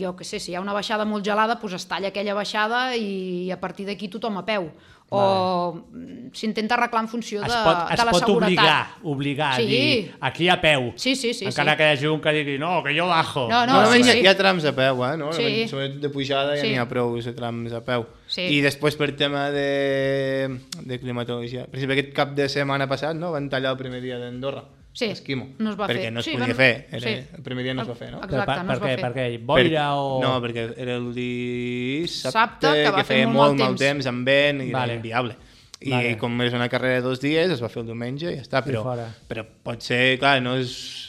[0.00, 2.96] jo que sé, si hi ha una baixada molt gelada, doncs es talla aquella baixada
[2.96, 4.72] i a partir d'aquí tothom a peu.
[5.10, 5.84] O
[6.32, 8.48] s'intenta arreglar en funció de, es pot, es de la pot seguretat.
[8.48, 9.62] obligar, obligar Sí.
[9.62, 10.92] a dir aquí a peu.
[10.96, 11.76] Sí, sí, sí, Encara sí.
[11.76, 13.48] que hi hagi un que digui no, que jo bajo.
[13.48, 14.20] No, no, Normalment sí, hi ha- sí.
[14.24, 15.16] hi ha trams a peu, eh?
[15.16, 15.32] No?
[15.32, 15.68] Sí.
[15.68, 16.68] Sobretot de pujada ja Sí.
[16.72, 18.06] n'hi ha prou de trams a peu.
[18.26, 18.42] Sí.
[18.42, 21.66] I després per tema de, de climatologia.
[21.66, 23.30] Per exemple, aquest cap de setmana passat no?
[23.30, 24.64] van tallar el primer dia d'Andorra.
[24.94, 25.48] Sí, Esquimo.
[25.58, 26.12] no es va perquè fer.
[26.14, 26.86] no es Sí, podia van- fer.
[26.92, 27.26] Era, sí.
[27.36, 28.18] El primer dia no es va fer, no?
[28.22, 29.00] Exacte, per, no per es va fer.
[29.00, 29.24] Per què?
[29.44, 30.20] Boira Per- o...
[30.22, 34.24] No, perquè era el dissabte, Dissabte, que va fer feia molt molt mal temps, amb
[34.28, 34.92] vent, i Vale.
[34.92, 35.36] era inviable.
[35.84, 36.16] I Vale.
[36.16, 38.62] com és una carrera de dos dies, es va fer el diumenge i ja està.
[38.64, 39.08] Però, fora.
[39.28, 41.03] però pot ser, clar, no és...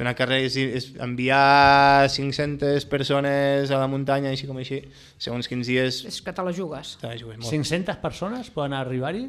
[0.00, 4.78] És una carrera, és, és enviar 500 persones a la muntanya, així com així,
[5.20, 5.98] segons quins dies...
[6.08, 6.94] És que te la jugues.
[7.02, 7.50] Te la jugues molt.
[7.52, 9.26] 500 persones poden arribar-hi?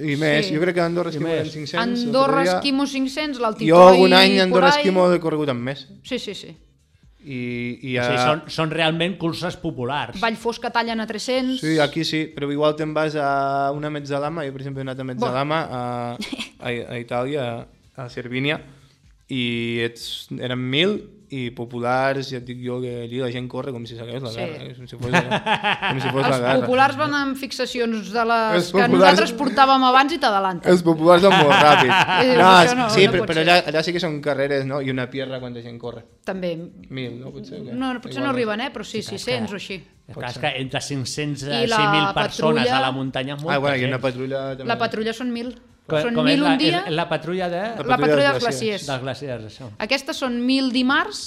[0.00, 0.54] I més, Sí.
[0.54, 1.74] jo crec que a Andorra Esquimo eren 500.
[1.82, 2.40] Andorra.
[2.54, 3.68] Esquimo 500, l'Altitoi...
[3.68, 4.70] Jo algun any a Andorra.
[4.72, 5.82] Esquimo he corregut amb més.
[6.08, 6.54] Sí, sí, sí.
[7.20, 7.40] I,
[7.90, 8.06] i a...
[8.08, 10.16] sigui, són, són realment curses populars.
[10.22, 11.58] Vall Fosca tallen a 300...
[11.60, 13.28] Sí, aquí sí, però igual te'n vas a
[13.76, 15.84] una Mezzalama, jo per exemple he anat a Mezzalama, a,
[16.64, 17.46] a, a Itàlia,
[17.92, 18.56] a Cervínia,
[19.28, 20.98] i ets, eren mil
[21.34, 24.30] i populars, ja et dic jo que allí la gent corre com si s'hagués la
[24.30, 24.36] Sí.
[24.36, 24.74] guerra, eh?
[24.76, 25.22] com si fos la,
[25.90, 26.60] com si fos la Els guerra.
[26.60, 30.70] populars van amb fixacions de les Els que populars- nosaltres portàvem abans i t'adalanten.
[30.70, 31.90] Els populars van molt ràpid.
[32.24, 34.80] Eh, No, això no, sí, no però, però allà, allà sí que són carreres, no?
[34.80, 36.04] I una pierra quanta gent corre.
[36.24, 36.54] També.
[36.90, 37.32] Mil, no?
[37.32, 37.72] Potser, o què?
[37.72, 38.70] No, no, potser Igual no arriben, eh?
[38.70, 39.82] però sí, Sí, 600 que- o així.
[40.06, 43.36] És clar, és que entre 500 i I la 6.000 persones patrulla- a la muntanya
[43.48, 44.66] Ah, bueno, i una patrulla també.
[44.68, 45.56] La patrulla són 1.000.
[45.84, 47.60] Com, són com és 1.000 la, un dia, És la patrulla de...
[47.60, 48.86] La la patrulla dels glaciers.
[48.88, 49.68] dels glaciers, això.
[49.84, 51.20] Aquestes són 1.000 dimarts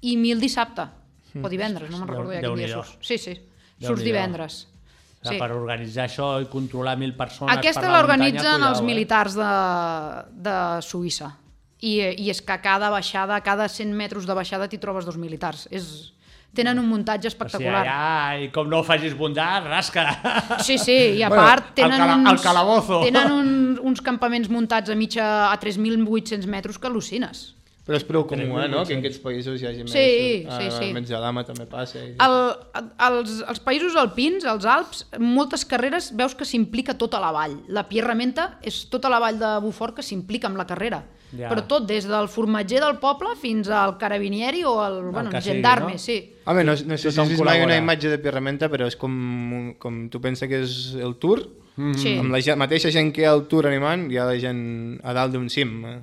[0.00, 0.88] i 1.000 dissabte.
[1.34, 1.44] Hmm.
[1.44, 2.96] O divendres, no me'n recordo ja quin dia surts.
[3.04, 3.36] Sí, sí,
[3.84, 4.62] surts divendres.
[5.18, 5.34] Sí.
[5.34, 8.86] Per organitzar això i controlar 1.000 persones Aquesta l'organitzen muntanya, els eh?
[8.86, 9.52] militars de,
[10.46, 11.32] de Suïssa.
[11.78, 11.92] I,
[12.22, 15.18] I és que a cada baixada, a cada 100 metres de baixada t'hi trobes dos
[15.20, 15.66] militars.
[15.74, 16.14] És...
[16.54, 17.82] Tenen un muntatge O sigui, espectacular.
[17.86, 20.06] allà, i com no ho facis bundar, rasca.
[20.64, 23.00] Sí, sí, i a Bueno, part tenen, el cala- uns, el calabozo.
[23.04, 23.50] tenen un,
[23.82, 27.54] uns campaments muntats a mitja a 3.800 metres que al·lucines.
[27.88, 28.82] Però és prou comú, eh, no?
[28.84, 29.94] Que en aquests països hi hagi més...
[29.94, 30.88] Sí, a, sí, sí.
[30.90, 32.02] A Metzalama també passa.
[32.04, 32.10] I...
[32.20, 32.34] El,
[33.06, 37.54] els, els països alpins, els Alps, en moltes carreres veus que s'implica tota la vall.
[37.72, 41.00] La Pierramenta és tota la vall de Bufort que s'implica amb la carrera.
[41.32, 41.48] Ja.
[41.48, 45.96] Però tot, des del formatger del poble fins al carabinieri o al bueno, sigui, gendarme,
[45.96, 46.04] no?
[46.04, 46.18] sí.
[46.44, 49.16] Home, no, no sé si vist mai una imatge de Pierramenta, però és com,
[49.80, 51.46] com tu penses que és el Tour,
[51.96, 52.18] sí.
[52.20, 54.62] amb la mateixa gent que hi ha al Tour animant, hi ha la gent
[55.00, 55.98] a dalt d'un cim, eh,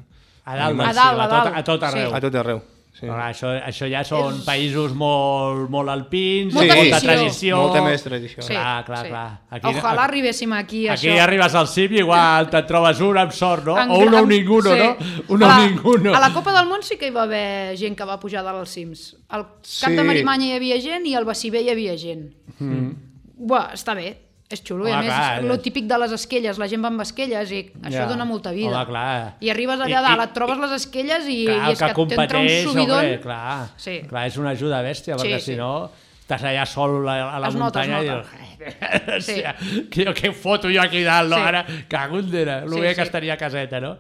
[0.46, 1.58] A dalt, A dalt, a a, tot, dalt.
[1.58, 1.86] a tot Sí.
[1.88, 2.16] arreu.
[2.16, 2.62] a tot arreu.
[2.96, 3.08] Sí.
[3.08, 7.58] Clar, això, això ja són És- països molt, molt alpins, Molta molta tradició.
[7.58, 8.42] Molta més tradició.
[8.42, 9.10] Sí, Clar, clar, sí.
[9.10, 9.42] clar.
[9.50, 11.20] Aquí- Ojalà arribéssim aquí, Aquí això.
[11.22, 13.78] arribes al cim i igual te'n trobes un amb sort, no?
[13.78, 14.80] En O un o gran- ninguno, sí.
[14.80, 14.96] no?
[15.28, 16.16] Un o a la, ninguno.
[16.16, 18.60] A la Copa del Món sí que hi va haver gent que va pujar dalt
[18.60, 19.18] als cims.
[19.28, 19.92] Al Cap Sí.
[19.94, 22.32] de Marimanya hi havia gent i al Baciber hi havia gent.
[22.60, 22.92] Mm.
[23.40, 24.88] Buah, està bé, és xulo.
[24.88, 27.52] I a més, clar, lo és- típic de les esquelles, la gent va amb esquelles
[27.52, 28.06] i això Ja.
[28.06, 28.70] dona molta vida.
[28.78, 29.36] Home, clar.
[29.40, 32.40] I arribes allà I- dalt, et trobes les esquelles i, Clar, i és que, t'entra
[32.40, 33.00] un subidon.
[33.06, 34.02] home, clar, Sí.
[34.08, 35.52] clar, és una ajuda bèstia, Sí, perquè sí.
[35.54, 35.90] si no
[36.28, 38.04] estàs allà sol a, la Es muntanya nota.
[38.04, 38.28] i dius,
[39.18, 39.56] hòstia,
[39.90, 41.36] que, que foto jo aquí dalt, no?
[41.38, 41.42] Sí.
[41.42, 42.96] Ara, cago en dera, el Sí, bé sí.
[42.96, 43.98] que estaria a caseta, no?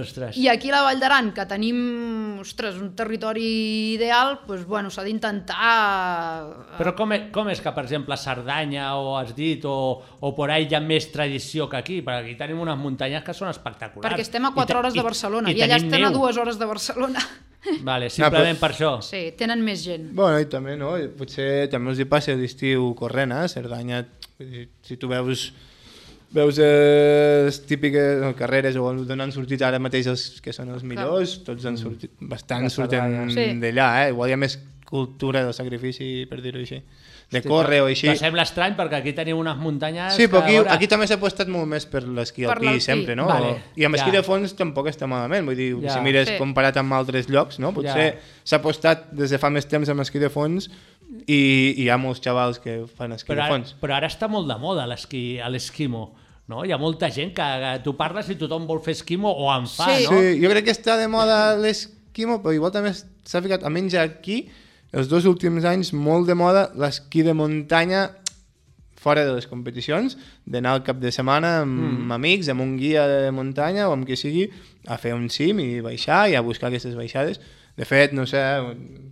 [0.00, 0.36] Ostres.
[0.36, 1.78] I aquí a la Vall d'Aran, que tenim
[2.40, 6.76] ostres, un territori ideal, doncs, bueno, s'ha d'intentar...
[6.78, 10.32] Però com és, com és que, per exemple, a Cerdanya, o has dit, o, o
[10.36, 12.00] por ahí hi ha més tradició que aquí?
[12.06, 14.06] Perquè aquí tenim unes muntanyes que són espectaculars.
[14.08, 16.06] Perquè estem a I 4 te- hores de i- Barcelona i, i allà tenim estem
[16.06, 16.20] a neu.
[16.28, 17.24] 2 hores de Barcelona.
[17.88, 18.92] Vale, simplement però- per això.
[19.04, 20.10] Sí, tenen més gent.
[20.14, 20.94] Bueno, i també, no?
[21.18, 23.48] Potser també els hi passa l'estiu corrent, eh?
[23.50, 24.04] Cerdanya,
[24.86, 25.48] si tu veus
[26.34, 30.68] veus eh, les típiques no, carreres o d'on han sortit ara mateix els que són
[30.74, 33.30] els millors, tots han sortit, bastant De surten.
[33.32, 33.46] Sí.
[33.62, 34.10] d'allà, eh?
[34.12, 36.82] Igual hi ha més cultura del sacrifici, per dir-ho així.
[37.28, 38.06] De córrer o així.
[38.08, 40.14] Te sembla estrany perquè aquí tenim unes muntanyes...
[40.16, 43.12] Sí, però que, aquí, veure, aquí també s'ha apostat molt més per l'esquí alpí sempre,
[43.18, 43.26] no?
[43.28, 44.22] Vale, I amb esquí ja.
[44.22, 45.92] de fons tampoc està malament, vull dir, Ja.
[45.92, 46.38] si mires Sí.
[46.40, 47.74] comparat amb altres llocs, no?
[47.76, 48.14] Potser Ja.
[48.44, 50.70] s'ha apostat des de fa més temps amb esquí de fons
[51.08, 53.74] i, i hi ha molts xavals que fan esquí però, de ara, fons.
[53.80, 56.10] però ara està molt de moda l'esquí a l'esquimo.
[56.48, 56.62] No?
[56.64, 59.66] Hi ha molta gent que, que tu parles i tothom vol fer esquimo o en
[59.68, 60.06] fa, Sí.
[60.08, 60.16] no?
[60.16, 64.46] Sí, jo crec que està de moda l'esquimo, però igual també s'ha ficat, almenys aquí,
[64.96, 68.08] els dos últims anys, molt de moda l'esquí de muntanya
[68.98, 72.16] fora de les competicions, d'anar al cap de setmana amb mm.
[72.16, 74.48] amics, amb un guia de muntanya o amb qui sigui,
[74.88, 77.38] a fer un cim i baixar i a buscar aquestes baixades.
[77.78, 78.40] De fet, no sé,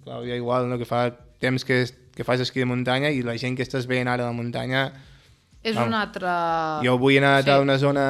[0.05, 1.05] Clàudia igual, no, que fa
[1.41, 1.85] temps que,
[2.17, 4.93] que fas esquí de muntanya i la gent que estàs veient ara a la muntanya...
[5.67, 5.89] És Val.
[5.89, 6.31] un altre...
[6.87, 7.51] Jo avui he anat Sí.
[7.51, 8.03] a una zona...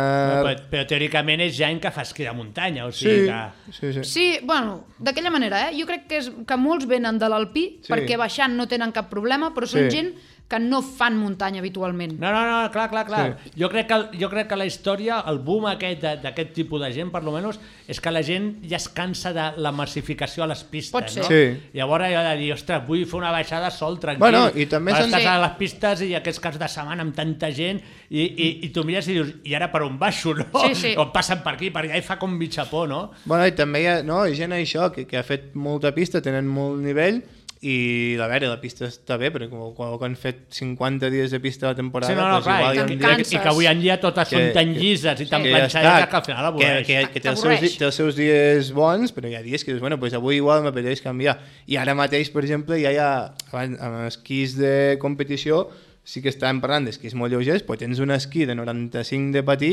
[0.45, 3.73] Però, però teòricament és gent que fa esquí de muntanya, o Sí, sigui que...
[3.73, 4.03] sí, sí.
[4.05, 5.79] Sí, bueno, d'aquella manera, eh?
[5.81, 7.89] Jo crec que, és, que molts venen de l'alpí Sí.
[7.95, 9.97] perquè baixant no tenen cap problema, però són Sí.
[9.97, 10.13] gent
[10.49, 12.21] que no fan muntanya habitualment.
[12.21, 13.39] No, no, no, clar, clar, clar.
[13.45, 13.51] Sí.
[13.59, 16.93] Jo, crec que, jo crec que la història, el boom aquest de- d'aquest tipus de
[16.95, 20.47] gent, per lo menos, és que la gent ja es cansa de la massificació a
[20.47, 21.23] les pistes, Pot ser.
[21.25, 21.29] no?
[21.29, 21.71] Sí.
[21.75, 24.21] Llavors ha de dir, ostres, vull fer una baixada sol, tranquil.
[24.21, 25.25] Bueno, i també Vas Sí.
[25.27, 28.85] a les pistes i aquests caps de setmana amb tanta gent i, i, i tu
[28.85, 30.47] mires i dius, i ara per on baixo, no?
[30.69, 30.95] Sí, sí.
[30.97, 33.11] O passen per aquí, per allà i fa com mitja por, no?
[33.25, 35.91] Bueno, i també hi ha, no, hi ha gent això que, que ha fet molta
[35.93, 37.25] pista, tenen molt nivell
[37.65, 41.31] i a veure, la pista està bé però com, quan, quan han fet 50 dies
[41.33, 43.49] de pista a la temporada Sí, no, no, doncs clar, igual i, que i, que
[43.49, 46.09] avui en dia totes Que- són tan que- llises i tan que ja planxades està,
[46.11, 46.87] que al final que, avorreix.
[46.87, 49.73] que, que té, els seus, té els seus dies bons, però hi ha dies que
[49.73, 51.39] dius, bueno, pues avui igual m'apeteix canviar.
[51.67, 53.11] I ara mateix, per exemple, ja hi ha,
[53.57, 55.71] amb esquís de competició,
[56.07, 59.73] sí que estàvem parlant d'esquís molt lleugers, però tens un esquí de 95 de patí,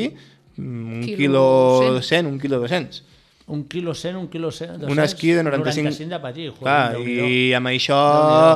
[0.55, 2.23] mm, un Quilo quilo 100.
[2.23, 3.03] 100, un quilo 200.
[3.45, 5.83] Un quilo 100, un quilo 100, 200, Un esquí de 95.
[5.91, 7.97] 95 de patí, joder, Clar, i amb això.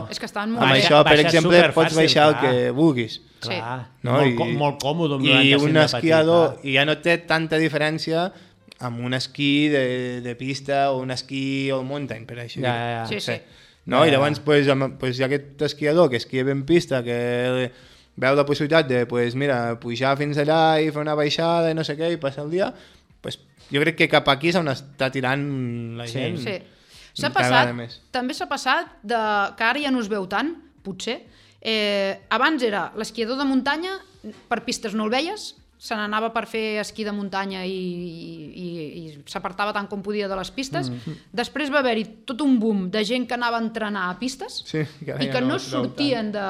[0.09, 0.79] És que estaven molt amb bé.
[0.79, 2.51] això, per exemple, pots superfàcil, baixar el clar.
[2.53, 3.17] que vulguis.
[3.43, 4.13] Clar, No?
[4.13, 6.65] molt, I, com, molt còmode amb I 95 un de patí, esquiador, clar.
[6.65, 8.31] i ja no té tanta diferència
[8.79, 9.83] amb un esquí de,
[10.21, 13.05] de pista o un esquí all mountain, per així Ja, ja, ja.
[13.11, 13.35] Sí, sí.
[13.85, 13.99] No?
[13.99, 14.15] Ja, I ja.
[14.17, 17.71] llavors pues, amb, pues, hi ha aquest esquiador que esquia ben pista, que
[18.15, 21.83] veu la possibilitat de pues, mira, pujar fins allà i fer una baixada i no
[21.83, 22.71] sé què, i passar el dia,
[23.27, 25.43] pues, jo crec que cap aquí s'han està tirant
[25.99, 26.13] la Sí.
[26.15, 26.37] gent.
[26.39, 26.55] Sí.
[27.17, 27.73] S'ha passat,
[28.13, 29.19] també s'ha passat de,
[29.57, 30.53] que ara ja no es veu tant,
[30.85, 31.17] potser.
[31.59, 33.97] Eh, abans era l'esquiador de muntanya,
[34.47, 39.01] per pistes no el veies, se n'anava per fer esquí de muntanya i, i, i
[39.29, 40.89] s'apartava tant com podia de les pistes.
[40.89, 41.17] Mm.
[41.37, 44.81] Després va haver-hi tot un boom de gent que anava a entrenar a pistes Sí,
[45.05, 46.45] que i que no no, sortien de,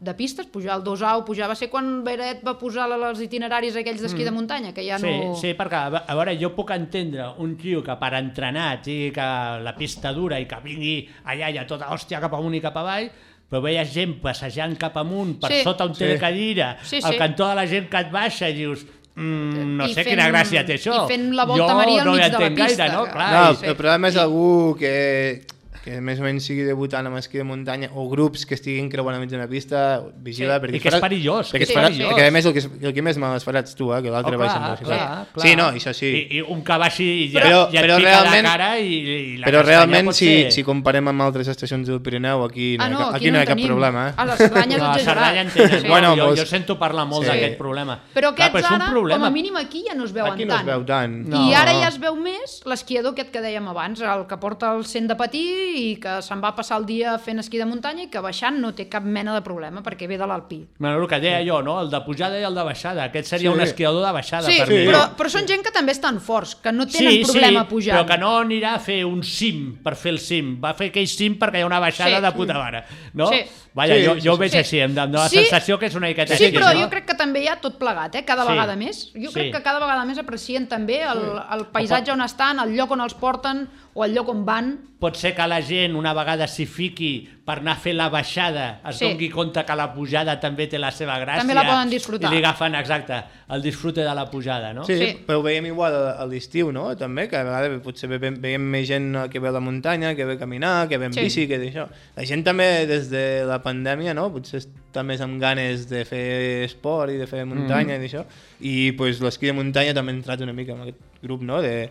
[0.00, 1.46] de pistes, pujar al Dosau, pujar...
[1.52, 5.06] Va ser quan Beret va posar els itineraris aquells d'esquí de muntanya, que ja Sí,
[5.10, 5.34] no...
[5.38, 9.12] sí, perquè, a ve- a veure, jo puc entendre un tio que per entrenar tingui
[9.14, 9.28] que
[9.62, 10.96] la pista dura i que vingui
[11.30, 13.08] allà i a tota hòstia cap amunt i cap avall,
[13.52, 15.60] però veies gent passejant cap amunt per Sí.
[15.62, 15.98] sota un Sí.
[16.06, 17.18] telecadira, Sí, al sí.
[17.18, 20.30] cantó de la gent que et baixa i dius mm, no I sé fent- quina
[20.32, 21.04] gràcia té això.
[21.04, 23.04] i fent la volta jo Maria al no mig de la pista, gaire, no?
[23.12, 23.66] Clar, No, sí.
[23.66, 25.44] el problema és algú que,
[25.84, 29.16] que més o menys sigui debutant amb esquí de muntanya o grups que estiguin creuant
[29.16, 30.66] a mig d'una pista, vigila, Sí.
[30.66, 32.12] perquè I que és faràs- perillós, Perquè, que es és farà, perillós.
[32.12, 34.10] perquè a més el que, el que més mal es farà ets tu, eh, que
[34.10, 35.46] l'altre Oh, baixa clar, clar, clar.
[35.46, 36.06] Sí, no, això sí.
[36.06, 38.78] I, I un que baixi i ja, Però- ja et però pica realment- la cara
[38.78, 40.52] i, i la Però realment, si, ser...
[40.52, 43.30] si comparem amb altres estacions del Pirineu, aquí no, Ah, hi ha, no, aquí, aquí
[43.32, 44.08] no, hi ha cap problema.
[44.08, 44.12] Eh?
[44.16, 45.82] A la Cerdanya és No, exagerat.
[45.82, 47.30] No, Bueno, jo, jo sento parlar molt Sí.
[47.32, 47.98] d'aquest problema.
[48.14, 49.18] Però aquests és un ara, problema.
[49.18, 50.60] com a mínim aquí ja no es veuen Aquí no tant.
[50.68, 51.26] es veu tant.
[51.28, 51.48] No.
[51.50, 54.84] I ara ja es veu més l'esquiador aquest que dèiem abans, el que porta el
[54.84, 58.10] cent de patí i que se'n va passar el dia fent esquí de muntanya i
[58.12, 60.60] que baixant no té cap mena de problema perquè ve de l'alpí.
[60.78, 61.80] Bueno, el que deia jo, no?
[61.80, 63.04] el de pujada i el de baixada.
[63.04, 63.54] Aquest seria Sí.
[63.56, 64.74] un esquiador de baixada Sí, per Sí.
[64.74, 64.86] mi.
[64.86, 67.98] però, però són gent que també estan forts, que no tenen problema pujant.
[67.98, 70.60] però que no anirà a fer un cim per fer el cim.
[70.62, 72.22] Va fer aquell cim perquè hi ha una baixada Sí.
[72.22, 72.84] de puta mare.
[73.14, 73.28] No?
[73.28, 73.42] Sí.
[73.74, 74.58] Vaja, Sí, jo, sí, jo ho sí, veig sí.
[74.58, 75.36] així, em dona la Sí.
[75.38, 76.80] sensació que és una miqueta Sí, així, però no?
[76.82, 78.24] jo crec que també hi ha tot plegat, eh?
[78.24, 78.50] cada Sí.
[78.52, 79.12] vegada més.
[79.14, 79.34] Jo Sí.
[79.34, 83.00] crec que cada vegada més aprecien també el, el paisatge on estan, el lloc on
[83.00, 84.78] els porten o el lloc on van.
[84.98, 88.80] Pot ser que la gent una vegada s'hi fiqui per anar a fer la baixada
[88.88, 89.04] es Sí.
[89.08, 92.30] doni compte que la pujada també té la seva gràcia També la poden disfrutar.
[92.32, 94.84] i li agafen, exacte, el disfrute de la pujada, no?
[94.84, 95.06] Sí, Sí.
[95.06, 96.96] sí, però ho veiem igual a, l'estiu, no?
[96.96, 100.24] També, que a vegades potser ve, veiem més gent que ve a la muntanya, que
[100.24, 101.20] ve a caminar, que ve en Sí.
[101.20, 101.88] bici, que d'això.
[102.16, 104.28] La gent també, des de la pandèmia, no?
[104.34, 106.24] Potser està més amb ganes de fer
[106.66, 107.98] esport i de fer muntanya mm.
[107.98, 108.24] i d'això.
[108.60, 111.62] I pues, l'esquí de muntanya també ha entrat una mica en aquest grup, no?
[111.64, 111.88] De,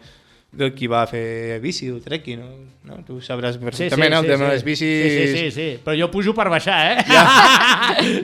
[0.52, 2.50] del qui va fer bici o trekking, no?
[2.90, 2.98] no?
[3.08, 4.48] Tu sabràs Sí, sí, perfectament el sí, tema sí.
[4.50, 5.04] de les bicis...
[5.04, 7.06] Sí, sí, sí, sí, però jo pujo per baixar, eh?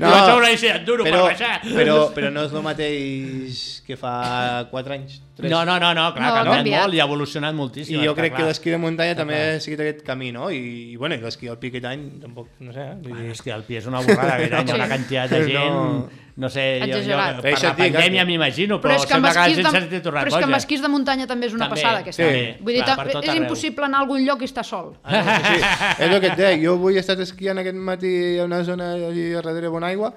[0.02, 1.62] No, no, vaig a una bici d'enduro però, per baixar.
[1.78, 5.52] però, però no és el mateix que fa 4 anys, 3.
[5.54, 6.82] No, no, no, no clar, No, no, ha canviat canviat.
[6.84, 8.00] molt i ha evolucionat moltíssim.
[8.02, 8.50] I jo crec que clar.
[8.52, 9.56] l'esquí de muntanya també clar.
[9.56, 10.52] ha seguit aquest camí, no?
[10.52, 10.62] I,
[10.92, 12.96] i bueno, i l'esquí alpí aquest any tampoc, no sé, eh?
[13.00, 13.32] Vull Bueno, dir...
[13.38, 15.78] és que el pi és una borrada, aquest any ha una quantitat de gent...
[15.80, 16.50] No, No.
[16.54, 18.26] sé, jo, jo, per la pandèmia eh?
[18.30, 20.22] m'imagino, però, Però és que amb sembla que la esquís gent de, s'ha de tornar
[20.22, 22.28] però és que amb esquís de muntanya també és una També, passada aquest sí.
[22.28, 22.62] any.
[22.62, 23.42] Vull dir, Clar, ta- per tot és arreu.
[23.42, 24.94] impossible anar a algun lloc i estar sol.
[25.04, 26.04] Ah, sí, sí.
[26.06, 28.92] és el que et deia, jo avui he estat esquiant aquest matí a una zona
[29.10, 30.14] allí a darrere Bonaigua,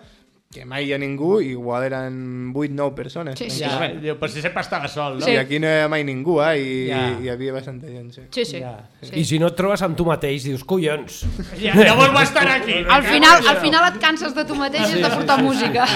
[0.51, 2.15] que mai hi ha ningú, i igual eren
[2.51, 3.39] 8-9 persones.
[3.39, 3.61] Sí, sí.
[3.63, 5.29] Ja, diu, però si sempre estava sol, no?
[5.31, 6.57] I aquí no hi ha mai ningú, eh?
[6.59, 7.03] I Ja.
[7.23, 8.25] hi havia bastanta gent, sí.
[8.35, 8.59] Sí, sí.
[8.59, 8.73] Ja.
[9.01, 9.13] sí.
[9.15, 11.21] I si no et trobes amb tu mateix, dius, collons,
[11.63, 12.81] Ja, llavors va estar aquí.
[12.83, 15.87] Al final, al final et canses de tu mateix i has de portar música.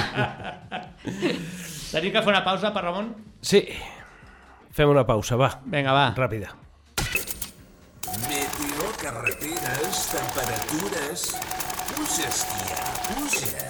[1.91, 3.11] Tenim que fer una pausa per Ramon?
[3.43, 3.65] sí,
[4.71, 6.07] fem una pausa, va, Vinga, va.
[6.15, 6.55] ràpida.
[8.31, 11.27] Meteo, carreteres, temperatures...
[11.95, 13.64] Puja, esquiar, puja.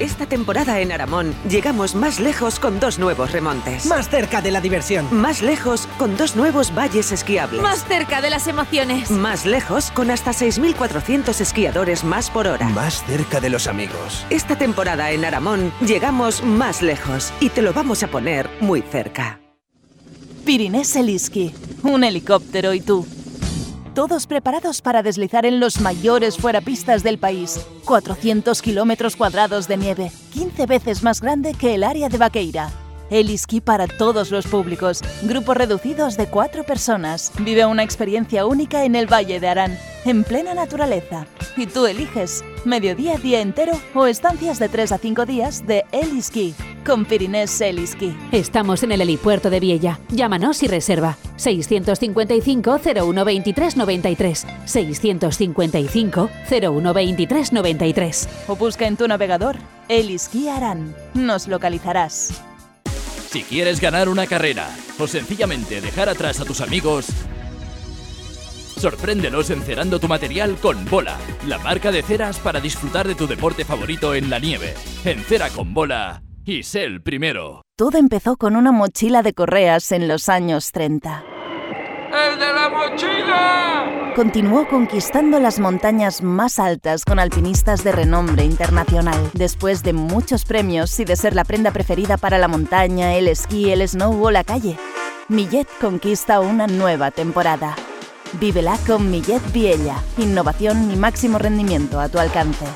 [0.00, 3.84] Esta temporada en Aramón llegamos más lejos con dos nuevos remontes.
[3.84, 5.06] Más cerca de la diversión.
[5.14, 7.60] Más lejos con dos nuevos valles esquiables.
[7.60, 9.10] Más cerca de las emociones.
[9.10, 12.66] Más lejos con hasta 6.400 esquiadores más por hora.
[12.70, 14.24] Más cerca de los amigos.
[14.30, 19.38] Esta temporada en Aramón llegamos más lejos y te lo vamos a poner muy cerca.
[20.46, 23.06] Pirinés Eliski, un helicóptero y tú.
[24.00, 27.60] Todos preparados para deslizar en los mayores fuerapistas del país.
[27.84, 32.70] 400 kilómetros cuadrados de nieve, 15 veces más grande que el área de Vaqueira.
[33.10, 37.32] Eliski para todos los públicos, grupos reducidos de cuatro personas.
[37.40, 41.26] Vive una experiencia única en el Valle de Arán, en plena naturaleza.
[41.56, 46.54] Y tú eliges, mediodía, día entero o estancias de 3 a 5 días de Eliski,
[46.86, 48.16] con Pirinés Eliski.
[48.30, 49.98] Estamos en el helipuerto de Viella.
[50.10, 51.16] Llámanos y reserva.
[51.36, 54.46] 655 0123 93.
[54.64, 58.28] 655 0123 93.
[58.46, 59.56] o busca en tu navegador
[59.88, 60.94] Eliski Arán.
[61.14, 62.44] Nos localizarás.
[63.30, 67.06] Si quieres ganar una carrera o sencillamente dejar atrás a tus amigos,
[68.76, 71.16] sorpréndelos encerando tu material con Bola,
[71.46, 74.74] la marca de ceras para disfrutar de tu deporte favorito en la nieve.
[75.04, 77.62] Encera con Bola y sé el primero.
[77.76, 81.22] Todo empezó con una mochila de correas en los años 30.
[82.12, 83.99] ¡El de la mochila!
[84.14, 89.30] Continuó conquistando las montañas más altas con alpinistas de renombre internacional.
[89.34, 93.70] Después de muchos premios y de ser la prenda preferida para la montaña, el esquí,
[93.70, 94.76] el snow o la calle,
[95.28, 97.76] Millet conquista una nueva temporada.
[98.40, 100.02] Vívela con Millet Viella.
[100.18, 102.66] Innovación y máximo rendimiento a tu alcance.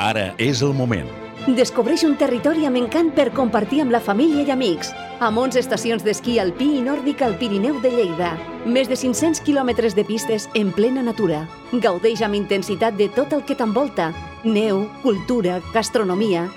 [0.00, 1.19] Ara és el moment.
[1.48, 4.90] Descobreix un territori amb encant per compartir amb la família i amics.
[5.24, 8.34] Amb 11 estacions d'esquí alpí i nòrdic al Pirineu de Lleida.
[8.66, 11.46] Més de 500 quilòmetres de pistes en plena natura.
[11.72, 14.12] Gaudeix amb intensitat de tot el que t'envolta.
[14.44, 16.50] Neu, cultura, gastronomia...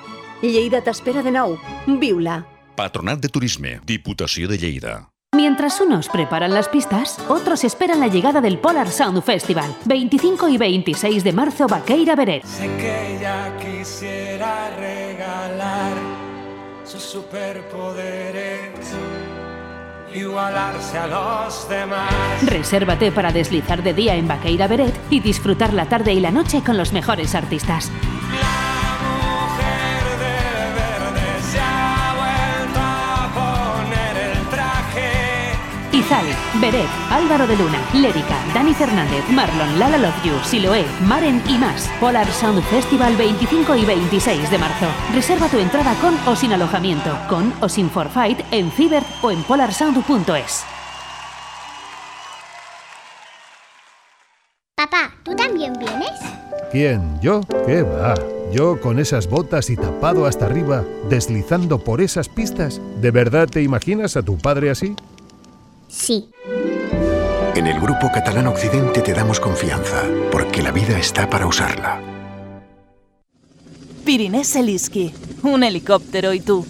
[0.44, 1.56] Lleida t'espera de nou.
[1.88, 2.42] Viu-la.
[2.76, 5.13] Patronat de Turisme, Diputació de Lleida.
[5.34, 9.76] Mientras unos preparan las pistas, otros esperan la llegada del Polar Sound Festival.
[9.86, 12.46] 25 y 26 de marzo, Vaqueira Beret.
[12.46, 15.94] Sé que ella quisiera regalar
[16.86, 18.94] sus superpoderes,
[20.14, 22.14] igualarse a los demás.
[22.46, 26.62] Resérvate para deslizar de día en Vaqueira Beret y disfrutar la tarde y la noche
[26.64, 27.92] con los mejores artistas.
[36.04, 36.26] Izal,
[36.60, 41.90] Beret, Álvaro de Luna, Lérica, Dani Fernández, Marlon, Lala Love You, Siloé, Maren y más.
[42.00, 44.88] Polar Sound Festival 25 y 26 de marzo.
[45.14, 49.44] Reserva tu entrada con o sin alojamiento, con o sin forfait en Fiverr o en
[49.44, 50.66] polarsound.es.
[54.76, 56.20] Papá, ¿tú también vienes?
[56.72, 57.20] ¿Quién?
[57.22, 57.42] ¿Yo?
[57.66, 58.16] ¿Qué va?
[58.52, 62.82] Yo con esas botas y tapado hasta arriba, deslizando por esas pistas.
[63.02, 64.96] ¿De verdad te imaginas a tu padre así?
[65.94, 66.30] Sí.
[67.56, 72.02] En el Grupo Catalán Occidente te damos confianza, porque la vida está para usarla.
[74.04, 76.66] Pirinés Eliski, un helicóptero y tú.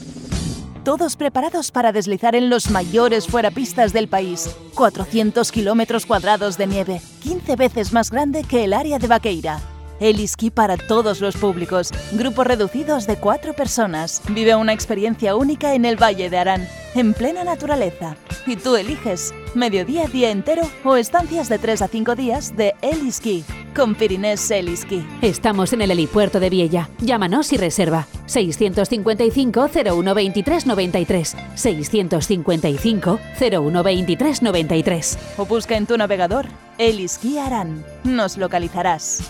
[0.83, 4.53] Todos preparados para deslizar en los mayores fuerapistas del país.
[4.75, 9.61] 400 kilómetros cuadrados de nieve, 15 veces más grande que el área de Vaqueira.
[9.99, 11.91] Heliski para todos los públicos.
[12.13, 14.21] Grupos reducidos de cuatro personas.
[14.29, 18.15] Vive una experiencia única en el Valle de Arán, en plena naturaleza.
[18.45, 23.45] Y tú eliges mediodía, día entero o estancias de 3 a 5 días de Heliski
[23.73, 25.05] con Pirinés Heliski.
[25.21, 26.89] Estamos en el helipuerto de Viella.
[26.99, 28.07] Llámanos y reserva.
[28.25, 31.35] 655 01 23 93.
[31.55, 33.19] 655
[33.51, 35.17] 01 23 93.
[35.37, 36.45] O busca en tu navegador
[36.77, 37.83] Heliski Arán.
[38.03, 39.21] Nos localizarás.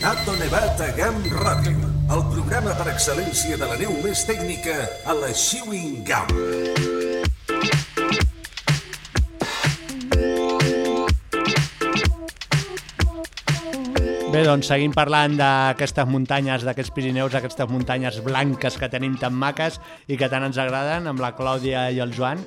[0.00, 4.74] Tato Nevat a GAM Ràdio, el programa per excel·lència de la neu més tècnica
[5.06, 6.32] a la Chewing Gum.
[14.32, 19.78] Bé, doncs seguim parlant d'aquestes muntanyes, d'aquests Pirineus, aquestes muntanyes blanques que tenim tan maques
[20.10, 22.42] i que tant ens agraden, amb la Clàudia i el Joan.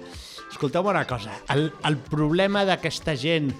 [0.51, 3.53] Escolteu una cosa, el, el problema d'aquesta gent,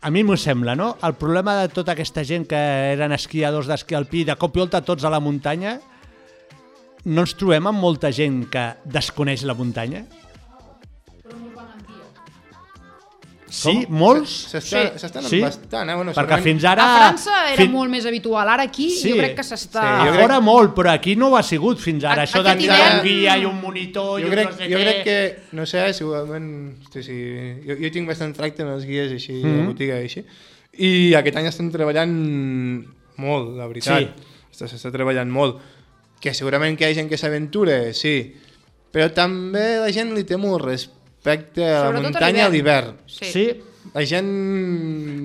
[0.00, 0.92] a mi m'ho sembla, no?
[1.02, 2.58] El problema de tota aquesta gent que
[2.92, 5.78] eren esquiadors d'esquí alpí, de cop i volta tots a la muntanya,
[7.04, 10.04] no ens trobem amb molta gent que desconeix la muntanya?
[13.50, 13.96] Sí, Com?
[13.96, 14.32] molts?
[14.52, 14.98] S'està Sí.
[15.00, 15.40] s'estan Sí.
[15.40, 15.94] bastant, eh?
[15.94, 16.84] Bueno, Perquè segurament- fins ara...
[16.84, 19.10] A França era fin- molt més habitual, ara aquí Sí.
[19.10, 19.84] jo crec que s'està...
[20.08, 22.22] A fora molt, però aquí no ho ha sigut fins ara.
[22.22, 24.56] A- Això de tenir hivern- un guia i un monitor i jo un crec, no
[24.56, 24.82] sé jo què...
[24.84, 27.18] crec que, no sé, segurament, hosti, sí,
[27.66, 29.44] jo, jo tinc bastant tracte amb els guies així, mm.
[29.46, 29.62] -hmm.
[29.62, 30.24] a botiga i així,
[30.78, 32.84] i aquest any estan treballant
[33.16, 33.98] molt, la veritat.
[33.98, 34.08] Sí.
[34.52, 35.56] Està- S'està treballant molt.
[36.20, 38.34] Que segurament que hi ha gent que s'aventura, sí,
[38.92, 40.97] però també la gent li té molt respecte
[41.34, 42.94] a la Sobretot a muntanya a l'hivern.
[43.06, 43.32] Sí.
[43.32, 43.48] sí.
[43.94, 44.26] La gent...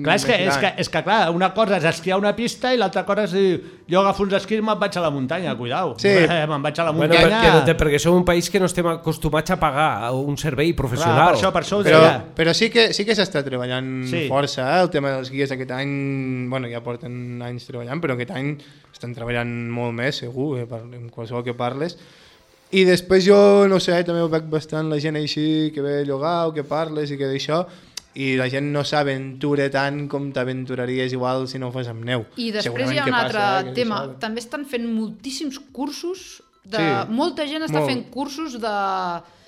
[0.04, 2.78] Clar, és que, és, que, és que, clar, una cosa és esquiar una pista i
[2.80, 3.50] l'altra cosa és dir,
[3.90, 5.92] jo agafo uns esquís i me'n vaig a la muntanya, cuidao.
[6.00, 6.08] Sí.
[6.08, 7.42] Eh, me'n vaig a la Bueno, muntanya...
[7.60, 11.18] perquè, perquè som un país que no estem acostumats a pagar un servei professional.
[11.18, 12.16] Clar, per això, per això però, deia.
[12.40, 14.24] però sí que, sí que s'està treballant Sí.
[14.32, 14.82] força, eh?
[14.86, 15.94] el tema dels guies aquest any,
[16.48, 18.54] bueno, ja porten anys treballant, però aquest any
[18.94, 20.68] estan treballant molt més, segur, eh?
[20.70, 21.98] per, en qualsevol que parles.
[22.72, 26.04] I després jo, no sé, també ho veig bastant la gent així que ve a
[26.04, 27.64] llogar o que parles i que d'això,
[28.14, 32.24] i la gent no s'aventura tant com t'aventuraries igual si no fos amb neu.
[32.36, 34.00] I després Segurament hi ha un passa, altre eh, que és tema.
[34.04, 34.18] això.
[34.22, 36.78] També estan fent moltíssims cursos de...
[36.78, 37.14] Sí.
[37.14, 37.90] Molta gent està Molt.
[37.90, 38.74] fent cursos de,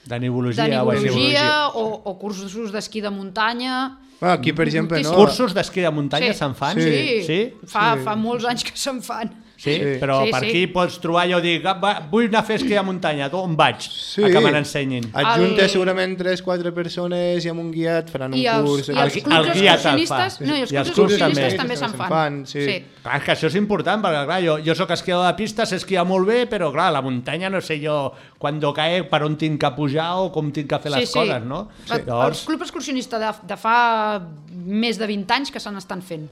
[0.06, 0.64] De nivologia.
[0.64, 3.98] de nivologia o, o cursos d'esquí de muntanya.
[4.20, 5.14] Bueno, aquí, per exemple, no...
[5.14, 6.38] Cursos d'esquí de muntanya Sí.
[6.38, 6.78] se'n fan?
[6.80, 7.40] Sí, sí?
[7.66, 8.04] Fa, Sí.
[8.04, 9.30] fa molts anys que se'n fan.
[9.56, 9.98] Sí, Sí.
[9.98, 10.48] però Sí, per sí.
[10.50, 13.38] aquí pots trobar, jo dic, "Ah, va, vull anar a fer esquí de muntanya, tu
[13.38, 13.80] on vaig?
[13.80, 14.22] Sí.
[14.22, 15.10] A que me n'ensenyin.
[15.14, 18.88] Adjunta El- segurament 3-4 persones i amb un guiat faran un I els, curs.
[18.88, 20.44] i els El- clubs el guia te'l excursionistes, fa.
[20.44, 21.56] no, i els I els clubs clubs també.
[21.56, 22.08] també se'n fan.
[22.08, 22.64] fan, sí.
[22.66, 22.84] sí.
[23.02, 26.04] Clar, que això és important, perquè clar, jo, jo sóc esquiador de pista, sé esquiar
[26.06, 29.58] molt bé, però clar, a la muntanya no sé jo quan cae per on tinc
[29.58, 31.68] que pujar o com tinc que fer les coses, no?
[31.86, 31.94] Sí.
[32.06, 34.20] Els clubs excursionistes de, de fa
[34.54, 36.28] més de 20 anys que se n'estan fent.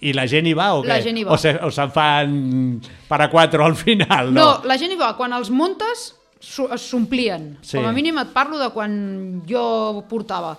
[0.00, 0.88] I la gent hi va o què?
[0.88, 1.34] La gent hi va.
[1.34, 2.32] O, se, o se'n fan
[3.08, 4.48] per a quatre al final, No, no?
[4.68, 6.06] la gent hi va, quan els muntes
[6.40, 7.58] es s'omplien.
[7.60, 7.76] Sí.
[7.76, 8.94] Com a mínim et parlo de quan
[9.48, 10.54] jo portava.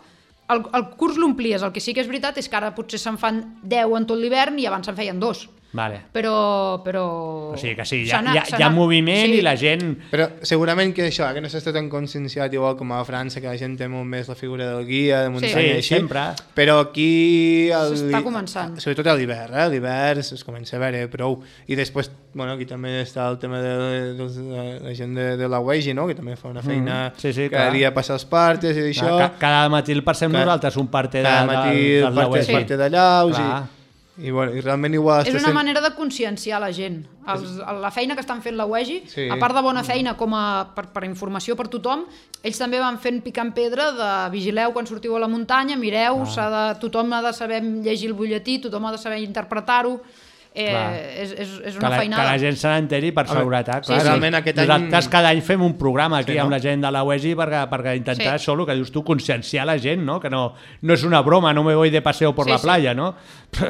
[0.51, 3.17] El, el curs l'omplies, el que sí que és veritat és que ara potser se'n
[3.17, 5.47] fan 10 en tot l'hivern i abans se'n feien dos.
[5.73, 6.01] Vale.
[6.11, 6.81] Però...
[6.83, 7.01] però...
[7.53, 9.37] O sigui que sí, hi ha, hi ha, hi ha moviment sí.
[9.39, 9.85] i la gent...
[10.11, 13.55] Però segurament que això, que no s'està tan conscienciat igual com a França, que la
[13.59, 15.93] gent té molt més la figura del guia, de muntanya Sí, i així.
[15.95, 16.25] sempre.
[16.57, 17.69] Però aquí...
[17.71, 18.75] el- S'està començant.
[18.83, 19.69] Sobretot a l'hivern, eh?
[19.71, 21.39] L'hivern es comença a veure prou.
[21.71, 25.47] I després, bueno, aquí també està el tema de, de, de la gent de, de
[25.51, 26.05] la Wegi, no?
[26.11, 27.73] Que també fa una feina Mm, sí, sí, cada clar.
[27.77, 29.07] dia passa els partes i això.
[29.17, 32.09] Ca, cada matí el passem Cada- nosaltres un parte de, cada matí de, el de,
[32.09, 32.51] de, parte, sí.
[32.59, 33.37] parte d'allà, o Clar.
[33.39, 33.77] sigui,
[34.17, 35.21] i, bueno, i realment igual...
[35.25, 37.05] És una sent- manera de conscienciar la gent.
[37.31, 39.27] Els, la feina que estan fent la UEGI, Sí.
[39.31, 42.03] a part de bona feina com a, per, per informació per tothom,
[42.43, 46.49] ells també van fent picant pedra de vigileu quan sortiu a la muntanya, mireu, s'ha
[46.51, 49.99] de, tothom ha de saber llegir el butlletí, tothom ha de saber interpretar-ho.
[50.53, 50.95] Eh, Clar.
[51.15, 52.23] és, és, és que una la, que feinada.
[52.33, 53.85] la gent se n'enteri per seguretat.
[53.85, 54.01] sí, clar.
[54.01, 54.07] sí.
[54.07, 56.43] Realment aquest any- Nosaltres cada any fem un programa aquí Sí, no?
[56.43, 58.43] amb la gent de la UESI perquè, perquè intentar Sí.
[58.43, 58.49] sí.
[58.51, 60.19] això, el que dius tu, conscienciar la gent, no?
[60.19, 62.63] que no, no és una broma, no me voy de paseo por Sí, la sí.
[62.63, 63.15] playa, no?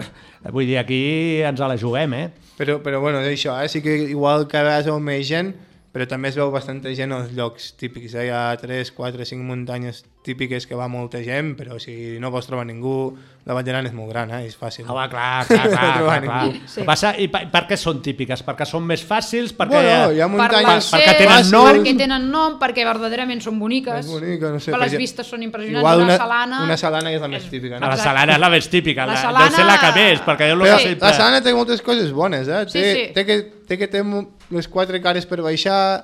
[0.52, 2.32] Vull dir, aquí ens la juguem, eh?
[2.58, 3.70] Però, però bueno, és això, eh?
[3.70, 5.54] sí que igual cada vegada més gent,
[5.94, 8.16] però també es veu bastanta gent als llocs típics.
[8.16, 8.26] Eh?
[8.26, 12.46] Hi ha 3, 4, 5 muntanyes típiques que va molta gent, però si no vols
[12.46, 13.12] trobar ningú,
[13.50, 14.44] la Vall d'Aran és molt gran, eh?
[14.46, 14.86] és fàcil.
[14.86, 16.44] Home, clar, clar, clar, clar, clar.
[16.46, 16.60] ningú.
[16.70, 16.84] Sí.
[16.86, 18.44] Passa, I per, per què són típiques?
[18.46, 19.56] Perquè són més fàcils?
[19.58, 20.68] Perquè, Bueno, hi ha per muntanyes...
[20.70, 21.70] l'accés, perquè tenen nom.
[21.72, 25.42] perquè tenen nom, perquè verdaderament són boniques, És bonica, no sé, per les vistes són
[25.48, 25.82] impressionants.
[25.82, 26.62] Igual una, una, salana...
[26.70, 27.80] una salana és la més típica.
[27.82, 27.90] No?
[27.90, 30.52] la salana és la més típica, La la, salana- deu ser la que més, perquè
[30.54, 31.08] jo Però sempre...
[31.10, 32.64] la salana té moltes coses bones, eh?
[32.70, 33.06] Sí, té, sí.
[33.18, 34.06] Té, que, té que té
[34.54, 36.04] les quatre cares per baixar,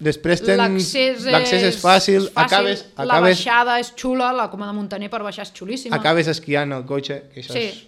[0.00, 0.58] després tens...
[0.58, 5.22] L'accés és, és fàcil, acabes, la acabes, baixada és xula, la coma de muntaner per
[5.22, 5.96] baixar és xulíssima.
[5.96, 7.66] acabes esquiant el cotxe, que això Sí.
[7.68, 7.82] és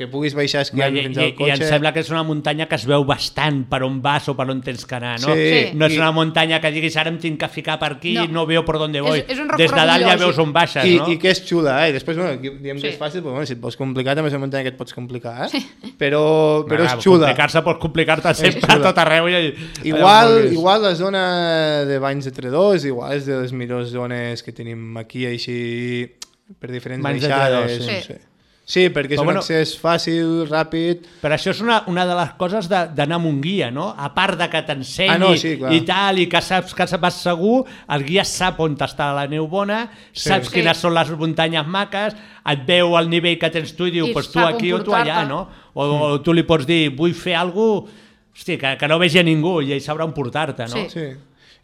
[0.00, 1.52] que puguis baixar I, esquiant i, fins i, al I cotxe.
[1.58, 4.46] em sembla que és una muntanya que es veu bastant per on vas o per
[4.48, 5.34] on tens que anar, no?
[5.36, 5.48] Sí.
[5.52, 5.60] Sí.
[5.76, 8.24] No és I- una muntanya que diguis ara em tinc que ficar per aquí No.
[8.24, 9.18] i no veo por dónde voy.
[9.20, 11.10] És- és un Des de dalt ja veus on baixes, I, no?
[11.12, 11.90] I que és xula, eh?
[11.90, 12.82] I després, bueno, diem Sí.
[12.82, 14.78] que és fàcil, però bueno, si et vols complicar també és una muntanya que et
[14.80, 15.60] pots complicar, eh?
[15.98, 17.26] Però, però Ara, és xula.
[17.28, 19.28] Complicar-se pot complicar-te sempre a tot arreu.
[19.28, 24.42] I, Igual, igual la zona de Banys de Tredors, igual és de les millors zones
[24.42, 26.10] que tenim aquí, així,
[26.58, 27.78] per diferents Banys de baixades.
[27.78, 27.92] Tredors, sí.
[27.92, 28.29] no sé.
[28.70, 31.00] Sí, perquè és Però un bueno- accés fàcil, ràpid...
[31.24, 33.88] Però això és una, una de les coses de- d'anar amb un guia, no?
[33.98, 35.72] A part de que t'ensenyi Ah, no, sí, clar.
[35.74, 39.48] i tal, i que saps que vas segur, el guia sap on està la neu
[39.50, 40.28] bona, Sí.
[40.28, 40.54] saps Sí.
[40.60, 42.14] quines són les muntanyes maques,
[42.46, 44.92] et veu el nivell que tens tu i diu, I pues tu aquí o tu
[44.94, 45.48] allà, no?
[45.74, 47.98] O, o tu li pots dir, vull fer alguna cosa
[48.38, 50.86] hosti, que, que no vegi a ningú i ell sabrà on portar-te, no?
[50.88, 51.10] Sí.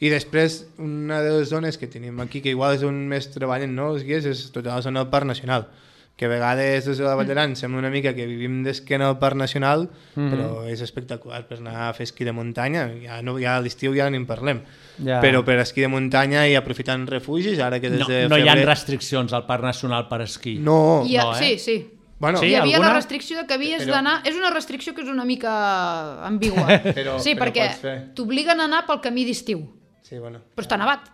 [0.00, 3.72] I després, una de les zones que tenim aquí, que igual és on més treballen
[3.78, 5.68] no, els guies, és tota la zona del Parc Nacional
[6.17, 9.19] que a vegades des de la Vall d'Aran sembla una mica que vivim d'esquena al
[9.19, 10.31] Parc Nacional, Mhm.
[10.33, 13.93] però és espectacular per anar a fer esquí de muntanya, ja, no, ja a l'estiu
[13.95, 14.62] ja ni en parlem,
[15.05, 15.21] Ja.
[15.21, 18.49] però per esquí de muntanya i aprofitant refugis, ara que des No, de no hi
[18.49, 18.67] ha febrer...
[18.67, 20.57] restriccions al Parc Nacional per esquí.
[20.59, 21.39] No, ha, no, eh?
[21.39, 21.91] Sí, sí.
[22.19, 22.89] Bueno, Sí, Hi havia alguna?
[22.89, 24.23] la restricció de que havies Però- d'anar...
[24.27, 26.64] És una restricció que és una mica ambigua.
[26.97, 29.69] Però- sí, però perquè t'obliguen a anar pel camí d'estiu.
[30.01, 30.41] Sí, bueno.
[30.57, 31.11] Però està nevat.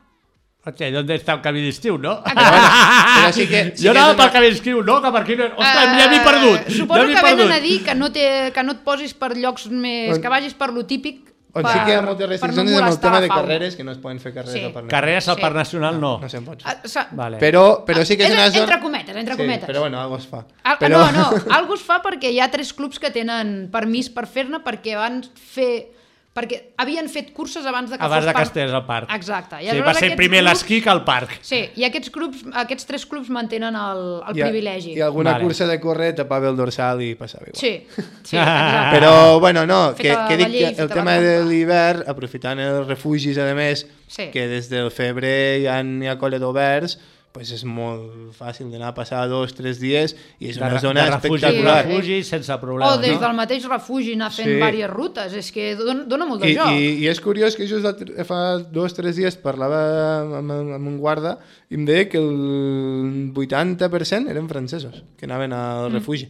[0.64, 2.20] Hòstia, ¿dónde està el camí d'estiu, no?
[2.22, 5.00] Però sí que- sí jo que anava una- pel camí d'estiu, no?
[5.02, 5.44] Que per aquí no...
[5.58, 6.68] Ostres, Eh, ja m'he perdut.
[6.70, 7.52] Suposo ja que venen perdut.
[7.56, 10.14] a dir que no, té, que no et posis per llocs més...
[10.14, 12.70] On- que vagis per lo típic On per, sí que hi ha moltes no restriccions
[12.70, 14.62] és amb el tema de carreres, que no es poden fer carreres Sí.
[14.64, 14.94] al Parc Nacional.
[14.94, 15.42] Carreres al Sí.
[15.42, 16.12] Parc Nacional no.
[16.22, 16.70] No se'n pot fer.
[16.72, 17.36] Ah, sa- Vale.
[17.42, 18.62] Però, però sí que és, És una zona...
[18.62, 19.66] entre cometes, entre cometes.
[19.66, 20.46] Sí, però bueno, algo es fa.
[20.62, 21.02] Al, però...
[21.10, 24.62] No, no, algú es fa perquè hi ha tres clubs que tenen permís per fer-ne
[24.64, 25.90] perquè van fer...
[26.32, 29.10] perquè havien fet curses abans de que Abans fos de que estigués al parc.
[29.12, 29.58] Exacte.
[29.60, 31.34] I Sí, va ser primer clubs- l'esquí que el parc.
[31.44, 34.94] Sí, i aquests, clubs, aquests tres clubs mantenen el, el ha- privilegi.
[34.96, 35.44] I alguna Vale.
[35.44, 37.60] cursa de córrer tapava el dorsal i passava igual.
[37.60, 37.86] Sí,
[38.24, 38.96] sí, exacte.
[38.96, 42.86] Però, bueno, no, que, Feta que dic llei, que el tema de l'hivern, aprofitant els
[42.88, 44.30] refugis, a més, Sí.
[44.32, 46.98] que des del febrer ja n'hi ha colla d'oberts,
[47.32, 50.80] pues és molt fàcil d'anar a passar dos, tres dies i és De, una re-
[50.84, 51.86] zona de refugi, espectacular.
[51.86, 52.90] refugi sense problema.
[52.92, 53.20] O des no?
[53.20, 54.54] del mateix refugi anar fent Sí.
[54.58, 55.32] diverses rutes.
[55.32, 56.70] És que dona, dona molt de I, joc.
[56.76, 57.86] i, I és curiós que just
[58.28, 59.80] fa dos tres dies parlava
[60.20, 61.38] amb, amb, amb un guarda
[61.70, 65.94] i em deia que el 80% eren francesos que anaven al Mm.
[65.94, 66.28] refugi.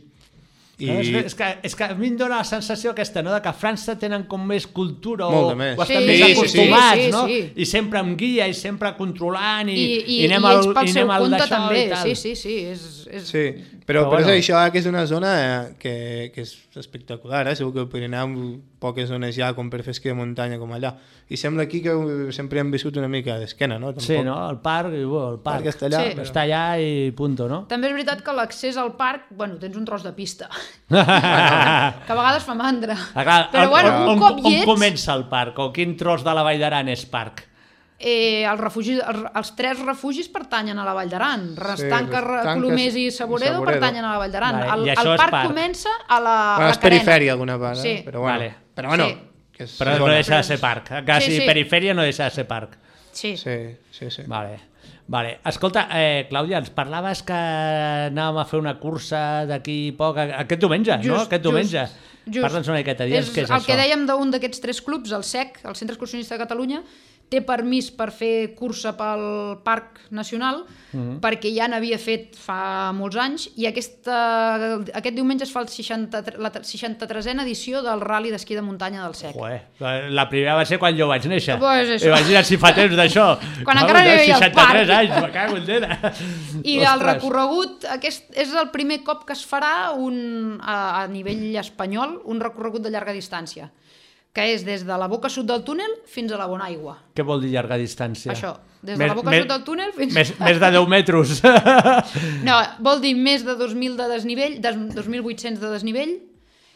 [0.83, 0.89] I...
[0.91, 0.97] I...
[0.99, 3.41] És, que, és, que, és que a mi em dóna la sensació aquesta, no?, de
[3.45, 5.76] que a França tenen com més cultura o, més.
[5.78, 7.22] o estan Sí, més sí, acostumats, sí, sí, no?
[7.30, 7.41] sí.
[7.55, 10.74] I sempre amb guia i sempre controlant i, I, i, i anem i ells al,
[10.78, 12.09] pel i seu anem al compte d'això també, i tal.
[12.09, 12.57] sí, sí, sí.
[12.72, 13.30] És, és...
[13.30, 13.47] Sí,
[13.87, 14.37] però, Però però per bueno.
[14.39, 17.57] això que és una zona eh, que, que és espectacular, eh?
[17.57, 18.33] segur que el Pirineu
[18.83, 20.95] poques zones hi ha com per fer esquí de muntanya com allà.
[21.33, 21.93] I sembla aquí que
[22.35, 23.93] sempre hem viscut una mica d'esquena, no?
[24.03, 24.37] Sí, no?
[24.51, 25.62] El parc, i, bueno, el parc.
[25.64, 26.14] Parc està allà, Sí.
[26.16, 27.62] però- Està allà i punto, no?
[27.70, 30.49] També és veritat que l'accés al parc, bueno, tens un tros de pista,
[30.89, 30.97] que
[32.12, 32.97] a vegades fa mandra.
[33.14, 35.59] Ah, clar, Però on, bueno, on, un on, cop hi on ets, comença el parc?
[35.59, 37.49] O quin tros de la Vall d'Aran és parc?
[38.03, 41.46] Eh, els, refugis, els, els tres refugis pertanyen a la Vall d'Aran.
[41.57, 43.70] Restanca, Restanca, Colomers i Saboredo, Saboredo.
[43.80, 44.59] pertanyen a la Vall d'Aran.
[44.59, 45.46] Vale, el, el és parc, parc.
[45.53, 47.82] comença a la, a Bueno, la és perifèria alguna part, eh?
[47.82, 47.94] Sí.
[48.05, 48.38] però bueno.
[48.38, 48.55] Vale.
[48.74, 49.16] Però bueno, Sí.
[49.53, 50.90] que és Però no deixa de ser parc.
[51.07, 51.46] Quasi Sí, sí.
[51.46, 52.76] perifèria no deixa de ser parc.
[53.12, 53.36] Sí.
[53.36, 53.57] Sí,
[53.90, 54.22] sí, sí.
[54.26, 54.59] Vale.
[55.07, 55.40] Vale.
[55.44, 60.96] Escolta, eh, Clàudia, ens parlaves que anàvem a fer una cursa d'aquí poc, aquest diumenge,
[61.03, 61.03] no?
[61.18, 61.80] Just, Aquest diumenge.
[61.82, 61.96] just,
[62.26, 62.40] just.
[62.46, 63.66] Parla'ns una miqueta, digue'ns és què és el això.
[63.66, 66.82] que dèiem d'un d'aquests tres clubs, el SEC, el Centre Excursionista de Catalunya,
[67.29, 71.20] té permís per fer cursa pel Parc Nacional, Mhm.
[71.23, 76.20] perquè ja n'havia fet fa molts anys, i aquesta, aquest diumenge es fa el 60,
[76.37, 79.33] la 63a edició del Rally d'esquí de muntanya del SEC.
[79.35, 81.59] Joder, la primera va ser quan jo vaig néixer.
[81.59, 82.09] Pues això.
[82.12, 83.39] Imagina't si fa temps d'això.
[83.64, 84.91] Quan encara no hi havia el 63 parc.
[84.91, 86.12] anys, me cago en dena.
[86.64, 91.57] I el recorregut, aquest és el primer cop que es farà un, a, a nivell
[91.57, 93.70] espanyol un recorregut de llarga distància,
[94.33, 96.95] que és des de la boca sud del túnel fins a la Bonaigua.
[97.14, 98.33] Què vol dir llarga distància?
[98.33, 100.14] Això, des de la boca sud del túnel fins...
[100.16, 101.43] Més, més de 10 metres.
[102.49, 106.14] No, vol dir més de 2.000 de desnivell, de 2.800 de desnivell,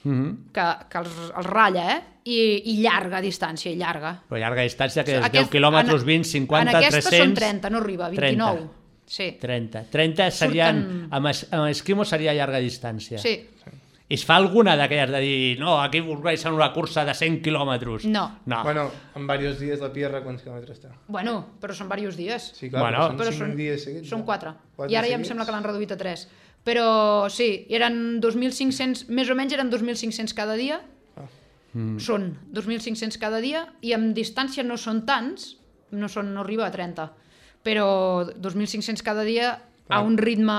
[0.07, 0.53] Mhm.
[0.55, 2.03] que, que els, els ratlla, eh?
[2.31, 2.37] I,
[2.71, 4.13] I llarga distància, llarga.
[4.29, 7.25] Però llarga distància, que és Aquest- 10 quilòmetres, en- 20, 50, en aquesta 300...
[7.27, 8.61] són 30, no arriba, 29.
[8.61, 8.73] 30.
[9.07, 9.27] Sí.
[9.41, 9.83] 30.
[9.91, 10.79] 30 serien...
[10.79, 13.19] Surten- Amb, es, amb esquimo seria llarga distància.
[13.19, 13.35] Sí.
[14.09, 18.05] I es fa alguna d'aquelles de dir no, aquí organitzen una cursa de 100 quilòmetres.
[18.07, 18.41] No.
[18.47, 18.63] No.
[18.63, 18.85] Bueno,
[19.17, 20.93] en diversos dies la Pierra quants quilòmetres està?
[21.09, 22.53] Bueno, però són diversos dies.
[22.55, 22.99] Sí, clar, Bueno.
[23.09, 24.09] però Però són cinc són- dies seguits.
[24.09, 24.25] Són no?
[24.25, 24.53] quatre.
[24.77, 25.29] Quatre I ara ja em seguits?
[25.29, 26.29] sembla que l'han reduït a tres.
[26.65, 30.81] Però sí, eren 2.500, més o menys eren 2.500 cada dia.
[31.75, 31.99] Mm.
[31.99, 35.57] Són 2.500 cada dia i amb distància no són tants,
[35.91, 37.11] no, són, no arriba a 30,
[37.63, 40.57] però 2.500 cada dia a un ritme...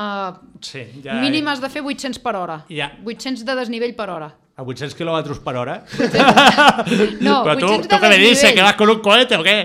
[0.61, 2.61] Sí, Ja, mínim has de fer 800 per hora.
[2.69, 2.91] Ja.
[3.05, 4.31] 800 de desnivell per hora.
[4.57, 5.83] A 800 km per hora?
[7.21, 8.41] No, Però tu, 800 tu què me dices?
[8.41, 8.55] desnivell.
[8.55, 9.57] ¿Que vas con un cohete o què?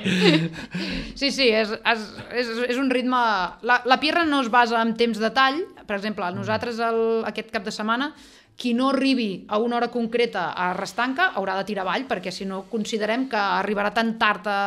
[1.17, 3.17] Sí, sí, és, és, és, és un ritme...
[3.65, 5.63] La, la pirra no es basa en temps de tall.
[5.87, 8.11] Per exemple, nosaltres el, aquest cap de setmana
[8.53, 12.45] qui no arribi a una hora concreta a Restanca haurà de tirar avall, perquè si
[12.45, 14.61] no considerem que arribarà tan tard a,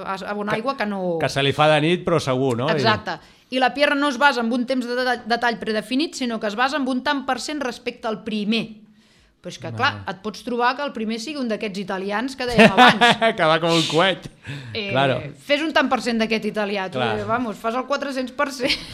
[0.00, 1.18] a, a, Bonaigua que no...
[1.20, 2.72] Que se li fa de nit, però segur, no?
[2.72, 3.20] Exacte.
[3.52, 6.40] I la pierra no es basa en un temps de, de, de tall predefinit, sinó
[6.40, 8.87] que es basa en un tant per cent respecte al primer.
[9.38, 12.42] Però és que, clar, et pots trobar que el primer sigui un d'aquests italians que
[12.48, 13.20] dèiem abans.
[13.38, 14.26] que va com un coet.
[14.74, 15.20] Eh, Claro.
[15.46, 17.20] Fes un tant per cent d'aquest italià, tu, Clar.
[17.20, 18.34] eh, vamos, fas el 400%.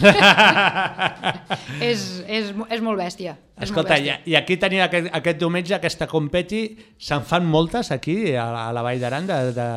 [1.80, 3.36] és, és, és molt bèstia.
[3.56, 4.18] És molt Escolta, i, bèstia.
[4.28, 6.62] i aquí tenim aquest, aquest diumenge aquesta competi,
[7.00, 9.68] se'n fan moltes aquí a, la- a la Vall d'Aran de, de,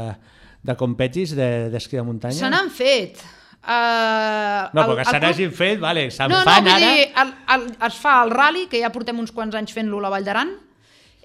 [0.67, 2.37] de competis de- d'esquí de, muntanya?
[2.43, 3.23] Se n'han fet.
[3.67, 6.87] Uh, No, perquè se n'hagin fet, vale, se'n no, fan no, ara...
[6.87, 10.05] dir, el, el, es fa el rally, que ja portem uns quants anys fent-lo a
[10.05, 10.53] la Vall d'Aran,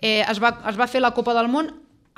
[0.02, 1.70] eh, es, va, es va fer la Copa del Món,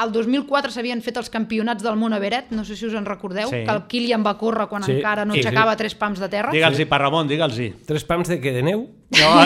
[0.03, 3.05] el 2004 s'havien fet els campionats del món a Beret, no sé si us en
[3.07, 3.63] recordeu, Sí.
[3.65, 4.93] que el Kilian va córrer quan Sí.
[4.93, 5.47] encara no Sí, sí.
[5.47, 6.51] aixecava tres pams de terra.
[6.53, 7.75] Digue'ls-hi, per Ramon, digue'ls-hi.
[7.87, 8.53] Tres pams de què?
[8.53, 8.89] De neu?
[9.15, 9.45] No,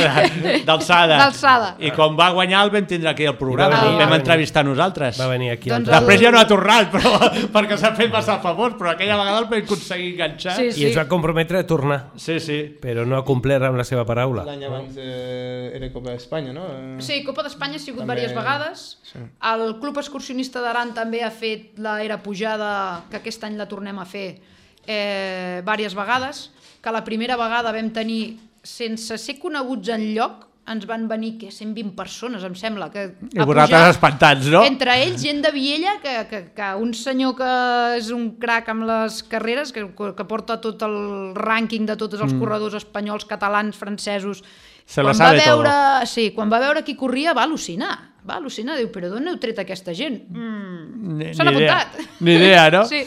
[0.65, 1.19] d'alçada.
[1.19, 1.75] D'alçada.
[1.83, 4.05] I quan va guanyar el vam tindre aquí al programa, I va venir, el va
[4.05, 4.23] vam venir.
[4.23, 5.21] entrevistar nosaltres.
[5.21, 5.69] Va venir aquí.
[5.69, 7.11] Doncs al- Després ja no ha tornat, però,
[7.53, 10.57] perquè s'ha fet massa favor, però aquella vegada el vam aconseguir enganxar.
[10.57, 12.13] Sí, I es va comprometre a tornar.
[12.17, 12.59] Sí, sí.
[12.81, 14.47] Però no ha complert amb la seva paraula.
[14.49, 16.65] L'any abans eh, era Copa d'Espanya, no?
[17.05, 18.99] Sí, Copa d'Espanya ha sigut També- diverses vegades.
[19.13, 19.19] sí.
[19.53, 23.99] El Club Excursionista d'Aran també ha fet la era pujada, que aquest any la tornem
[23.99, 24.39] a fer
[24.87, 30.85] eh, diverses vegades, que la primera vegada vam tenir, sense ser coneguts en lloc, ens
[30.85, 32.91] van venir que 120 persones, em sembla.
[32.93, 34.61] Que, I vosaltres espantats, no?
[34.69, 37.53] Entre ells, gent de Viella, que, que, que un senyor que
[37.97, 40.99] és un crac amb les carreres, que, que porta tot el
[41.39, 42.41] rànquing de tots els Mm.
[42.45, 44.45] corredors espanyols, catalans, francesos,
[44.85, 46.07] Se la quan sabe va veure, todo.
[46.07, 47.95] Sí, quan va veure qui corria va al·lucinar.
[48.29, 50.19] Va al·lucinar, diu, però d'on heu tret aquesta gent?
[50.29, 51.99] Mm, Ni- S'han apuntat.
[52.21, 52.85] Ni idea, no?
[52.85, 53.05] Sí,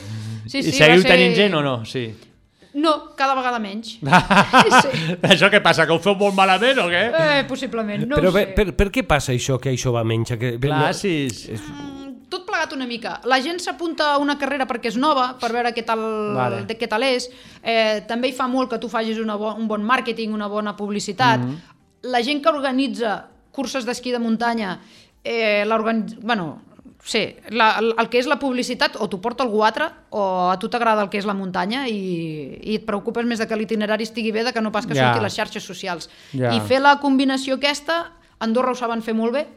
[0.47, 1.75] sí, I sí, seguiu va ser- tenint gent o no?
[1.85, 2.07] Sí.
[2.73, 3.97] No, cada vegada menys.
[4.83, 5.15] sí.
[5.27, 7.01] Això què passa, que ho feu molt malament o què?
[7.11, 8.53] Eh, possiblement, no Però ho per, sé.
[8.55, 10.31] per, per què passa això, que això va menys?
[10.39, 11.11] Que, Clar, no, sí.
[11.27, 11.61] és,
[12.31, 13.17] tot plegat una mica.
[13.27, 15.99] La gent s'apunta a una carrera perquè és nova, per veure què tal,
[16.37, 16.61] Vale.
[16.69, 17.27] de què tal és.
[17.61, 20.73] Eh, també hi fa molt que tu facis una bo un bon màrqueting, una bona
[20.79, 21.43] publicitat.
[21.43, 21.57] Mhm.
[22.07, 24.77] La gent que organitza curses d'esquí de muntanya,
[25.23, 25.65] eh.
[26.21, 26.61] Bueno,
[27.03, 30.57] sí, la, el, el que és la publicitat o t'ho porta algú altre o a
[30.59, 34.03] tu t'agrada el que és la muntanya i, i et preocupes més de que l'itinerari
[34.03, 35.07] estigui bé de que no pas que Ja.
[35.09, 36.09] surti a les xarxes socials.
[36.33, 36.53] Ja.
[36.53, 39.47] I fer la combinació aquesta, Andorra ho saben fer molt bé,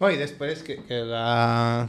[0.00, 1.88] Oh, i després que, que, la,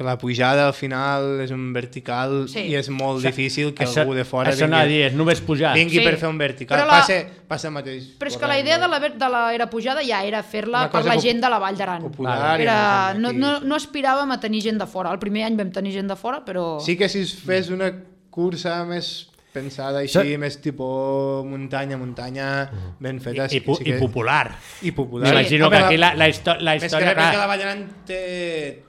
[0.00, 2.60] que la pujada al final és un vertical Sí.
[2.70, 5.42] i és molt Això- difícil que això- algú de fora això a dir, és només
[5.42, 5.74] pujar.
[5.74, 6.04] vingui Sí.
[6.04, 6.78] per fer un vertical.
[6.80, 8.04] Però la- Passa, passa el mateix.
[8.18, 11.04] Però és que la idea de la, de la era pujada ja era fer-la per
[11.04, 12.10] la gent de la Vall d'Aran.
[12.58, 15.12] Era, no, no, no aspiràvem a tenir gent de fora.
[15.12, 16.80] El primer any vam tenir gent de fora, però...
[16.80, 17.92] Sí que si es fes una
[18.30, 22.70] cursa més pensada així, més tipus muntanya, muntanya,
[23.02, 23.48] ben feta.
[23.50, 23.96] I, i, pu- sí que...
[23.96, 24.52] i popular.
[24.86, 25.28] I popular.
[25.32, 27.14] M'imagino Home, que aquí la, la, histò la Més que història...
[27.14, 28.20] res que la Clar, Vall d'Aran té,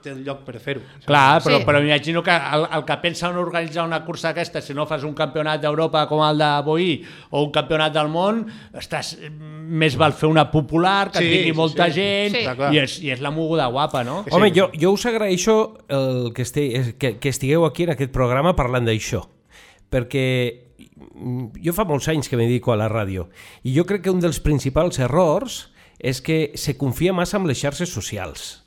[0.03, 0.83] té el lloc per fer-ho.
[1.07, 1.65] clar però, Sí.
[1.65, 5.03] però m'imagino que el, el que pensa en organitzar una cursa aquesta, si no fas
[5.03, 6.91] un campionat d'Europa com el de Boí
[7.31, 8.45] o un campionat del món,
[8.77, 11.97] estàs, més val fer una popular, que Sí, et vingui sí, molta sí.
[11.99, 12.45] gent, Sí.
[12.75, 14.21] I, és, i és la moguda guapa, no?
[14.27, 14.35] Sí.
[14.35, 18.53] Home, jo, jo us agraeixo el que, este, que, que estigueu aquí en aquest programa
[18.55, 19.25] parlant d'això,
[19.91, 20.25] perquè
[21.61, 23.27] jo fa molts anys que me dedico a la ràdio
[23.63, 25.67] i jo crec que un dels principals errors
[26.01, 28.61] és que se confia massa amb les xarxes socials.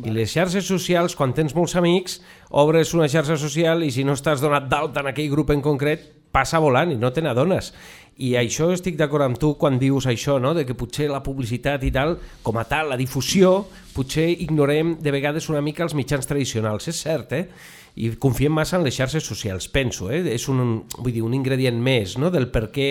[0.00, 2.20] I les xarxes socials, quan tens molts amics,
[2.50, 6.08] obres una xarxa social i si no estàs donat d'alta en aquell grup en concret,
[6.30, 7.72] passa volant i no te n'adones.
[8.20, 10.52] I això estic d'acord amb tu quan dius això, no?
[10.54, 15.10] de que potser la publicitat i tal, com a tal, la difusió, potser ignorem de
[15.14, 16.88] vegades una mica els mitjans tradicionals.
[16.88, 17.48] És cert, eh?
[18.00, 20.22] I confiem massa en les xarxes socials, penso, eh?
[20.34, 22.86] És un, vull dir, un ingredient més, no?, del per què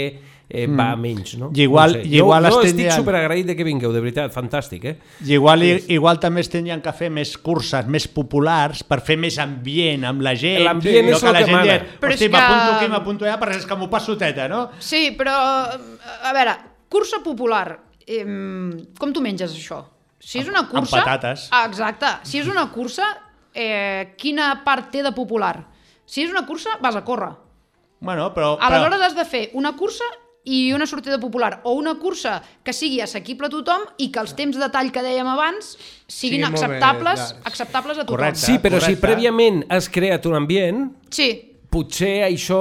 [0.50, 1.52] eh, va menys, no?
[1.56, 2.08] I igual- no sé.
[2.10, 4.96] i igual jo, jo es estic tindrien- superagraït de que vingueu, de veritat, fantàstic, eh?
[5.26, 9.38] I igual, igual també es tindrien que fer més curses, més populars, per fer més
[9.40, 10.64] ambient amb la gent.
[10.66, 11.72] L'ambient no és que el la que gent mana.
[11.72, 14.70] dient, Però és que- m'apunto aquí, m'apunto allà, perquè és que m'ho passo teta, no?
[14.80, 15.38] Sí, però,
[15.70, 16.58] a veure,
[16.90, 18.26] cursa popular, eh,
[19.00, 19.86] com tu menges això?
[20.20, 21.02] Si és una amb cursa...
[21.02, 21.48] patates.
[21.52, 22.12] Ah, exacte.
[22.28, 23.08] Si és una cursa,
[23.54, 25.56] eh, quina part té de popular?
[26.06, 27.32] Si és una cursa, vas a córrer.
[28.00, 28.58] Bueno, però...
[28.60, 29.08] Aleshores però...
[29.08, 30.08] has de fer una cursa
[30.50, 34.34] i una sortida popular, o una cursa que sigui assequible a tothom i que els
[34.38, 35.76] temps de tall que dèiem abans
[36.08, 37.46] siguin molt acceptables, llargs.
[37.52, 38.16] acceptables a tothom.
[38.16, 38.42] Correcte.
[38.46, 39.04] Sí, però si correcte.
[39.04, 42.60] prèviament has creat un ambient, Sí, potser això,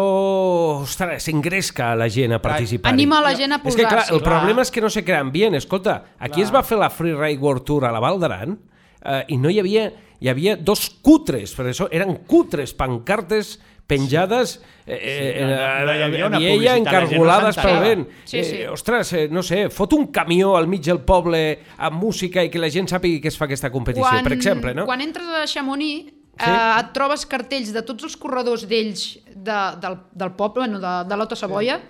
[0.82, 2.92] ostres, s'engresca la gent a participar.
[2.92, 5.56] Anima la gent a És que clar, el problema és que no se crean bien.
[5.56, 9.24] Escolta, aquí es va fer la Free Ride World Tour a la Val d'Aran eh,
[9.32, 9.88] i no hi havia,
[10.20, 13.56] hi havia dos cutres, per això eren cutres, pancartes
[13.88, 17.58] penjades eh, eh, no, no, no hi havia una Viella, publicitat, la gent no encargolades
[17.62, 18.02] pel vent.
[18.28, 18.58] Sí, sí.
[18.60, 21.40] Eh, ostres, eh, no sé, fot un camió al mig del poble
[21.78, 24.84] amb música i que la gent sàpiga que es fa aquesta competició, per exemple, no?
[24.88, 26.50] Quan entres a Chamonix, sí?
[26.50, 30.96] eh, et trobes cartells de tots els corredors d'ells de, del, del poble, bueno, de,
[31.08, 31.80] de l'Ota Savoia,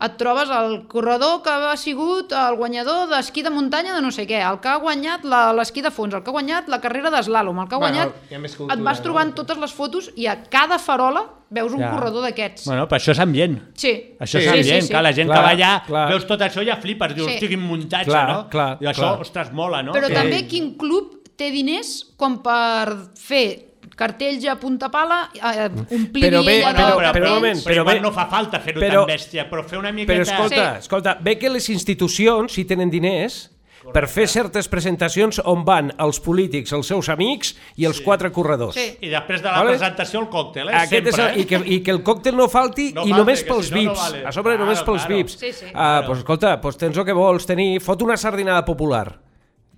[0.00, 4.24] et trobes el corredor que ha sigut el guanyador d'esquí de muntanya de no sé
[4.26, 7.10] què, el que ha guanyat la- l'esquí de fons, el que ha guanyat la carrera
[7.12, 8.40] d'eslàlom, el que ha Bueno, guanyat...
[8.40, 9.04] més cultura, et vas no?
[9.04, 11.90] trobant totes les fotos i a cada farola veus un Ja.
[11.92, 12.64] corredor d'aquests.
[12.64, 13.58] Bueno, però això és ambient.
[13.74, 13.92] Sí.
[14.18, 14.92] Això Sí, és sí, ambient, sí, sí.
[14.94, 16.08] clar, la gent Clar, que va allà, clar.
[16.14, 17.38] veus tot això i ja flipes, dius, Sí.
[17.40, 17.48] sí.
[17.48, 18.48] quin muntatge, Clar, no?
[18.48, 19.20] clar, I això, clar.
[19.20, 19.92] ostres, mola, no?
[19.92, 23.69] Però Que- també quin club té diners com per fer
[24.00, 27.30] cartells a punta pala, eh, omplir Però bé, però- però un cartells.
[27.34, 30.16] moment, Però, però bé- no fa falta fer-ho però- tan bèstia, però fer una miqueta...
[30.16, 30.78] Però escolta, Sí.
[30.86, 33.50] escolta, ve que les institucions, si tenen diners,
[33.94, 38.74] per fer certes presentacions on van els polítics, els seus amics i els quatre corredors.
[38.76, 38.98] Sí.
[39.00, 39.70] I després de la Vale?
[39.72, 40.74] presentació el còctel, eh?
[40.74, 43.42] Aquest és Sempre, el, i, que, I que el còctel no falti No i només
[43.42, 43.98] pels si no, no VIPs.
[44.04, 44.26] vale.
[44.26, 45.16] A sobre Claro, només pels claro.
[45.16, 45.38] VIPs.
[45.40, 45.66] Sí, sí.
[45.74, 47.80] Ah, pues, escolta, pues tens el que vols tenir.
[47.80, 49.18] Fot una sardinada popular.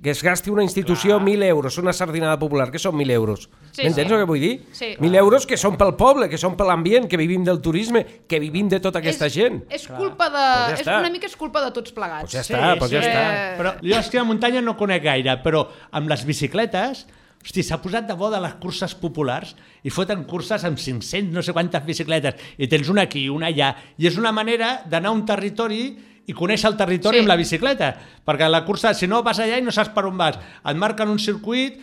[0.02, 3.44] Que es gasti una institució 1.000 euros, una sardinada popular, que són 1.000 euros.
[3.70, 4.14] Sí, M'entens sí.
[4.16, 4.52] el que vull dir?
[4.74, 4.88] Sí.
[4.98, 8.42] 1.000 euros que són pel poble, que són per l'ambient, que vivim del turisme, que
[8.42, 9.62] vivim de tota aquesta és, gent.
[9.70, 10.42] És culpa de...
[10.42, 10.98] Pues ja és està.
[11.04, 12.26] una mica és culpa de tots plegats.
[12.26, 13.24] Pues ja està, pues ja està.
[13.62, 17.06] Però jo esquí de muntanya no conec gaire, però amb les bicicletes,
[17.42, 19.54] hosti, s'ha posat de moda les curses populars
[19.86, 23.74] i foten curses amb 500, no sé quantes bicicletes, i tens una aquí, una allà,
[23.98, 25.84] i és una manera d'anar a un territori
[26.26, 27.20] i conèixer el territori Sí.
[27.24, 30.16] amb la bicicleta, perquè la cursa, si no vas allà i no saps per on
[30.16, 31.80] vas, et marquen un circuit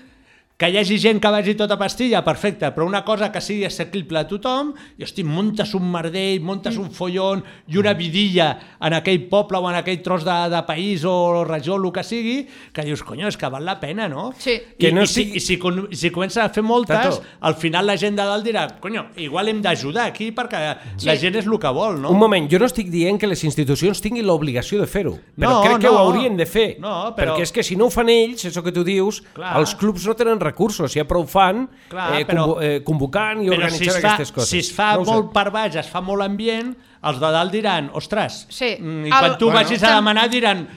[0.59, 4.19] que hi hagi gent que vagi tota pastilla, perfecte, però una cosa que sigui assequible
[4.19, 7.39] a tothom, i hosti, muntes un merdell, muntes un follon
[7.71, 8.49] i una vidilla
[8.83, 12.35] en aquell poble o en aquell tros de, de país o regió, el que sigui,
[12.75, 14.33] que dius, conyo, és que val la pena, no?
[14.37, 14.57] Sí.
[14.59, 15.55] I, Que no i, si, i si,
[15.95, 17.23] si comença a fer moltes, Tato.
[17.39, 20.65] al final la gent de dalt dirà, conyo, igual hem d'ajudar aquí perquè
[20.97, 21.07] Sí.
[21.07, 22.11] la gent és el que vol, no?
[22.11, 25.63] Un moment, jo no estic dient que les institucions tinguin l'obligació de fer-ho, però No,
[25.63, 25.93] crec que no.
[25.95, 28.59] ho haurien de fer, No, però- perquè és que si no ho fan ells, això
[28.61, 29.55] que tu dius, Clar.
[29.57, 33.47] els clubs no tenen recursos, ja prou fan Clar, eh, però- convo eh, convocant i
[33.47, 34.49] si organitzant es, fa, aquestes coses.
[34.49, 35.11] si es fa No ho sé.
[35.13, 38.75] molt per baix, es fa molt ambient, els de dalt diran, ostres, Sí.
[38.79, 39.59] mm, i El- quan tu Bueno.
[39.61, 40.67] vagis a demanar diran,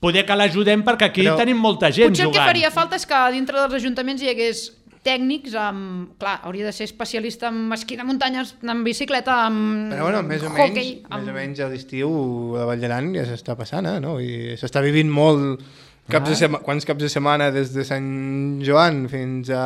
[0.00, 2.48] poder que l'ajudem perquè aquí Però- tenim molta gent Potser el que jugant.
[2.48, 4.72] faria falta és que dintre dels ajuntaments hi hagués
[5.06, 6.18] tècnics amb...
[6.18, 10.42] Clar, hauria de ser especialista en esquí de muntanyes, en bicicleta, amb Però bueno, més
[10.42, 11.28] o menys, hockey, més amb...
[11.28, 12.10] o menys a l'estiu
[12.56, 14.18] a la Vall d'Aran ja s'està passant, eh, no?
[14.20, 15.60] I s'està vivint molt
[16.08, 16.30] caps Ah.
[16.30, 16.58] de sema...
[16.60, 19.64] quants caps de setmana des de Sant Joan fins a...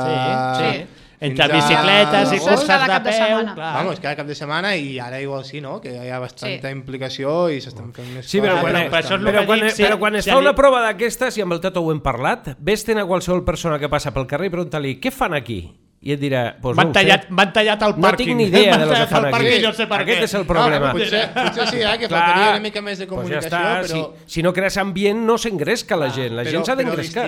[0.56, 0.86] Sí, sí.
[1.20, 2.48] fins Entre a bicicletes i agost.
[2.48, 3.54] curses de cap de peu, setmana.
[3.54, 3.74] clar.
[3.74, 5.78] Vamos, cada cap de setmana i ara igual sí, no?
[5.78, 6.72] Que hi ha bastanta Sí.
[6.72, 8.62] implicació i s'estan fent més Sí, però coses.
[8.62, 10.36] quan, però- però això és el però que quan, si- però quan es si fa
[10.38, 13.78] ali- una prova d'aquestes, i amb el Tato ho hem parlat, vés-te'n a qualsevol persona
[13.78, 15.60] que passa pel carrer i pregunta-li què fan aquí?
[16.00, 18.30] I et dirà, pues M'han no tallat, m'han tallat el No pàrquing.
[18.30, 19.58] tinc ni idea de lo que fan aquí.
[19.60, 20.24] no sé per Aquest què.
[20.24, 20.86] és el problema.
[20.86, 22.22] No, potser, potser sí, eh, que Clar.
[22.22, 23.82] faltaria una mica més de Pues comunicació, ja està.
[23.82, 24.14] però...
[24.24, 26.32] Si, si no crees ambient, no s'engresca la gent.
[26.38, 27.26] La gent s'ha d'engrescar.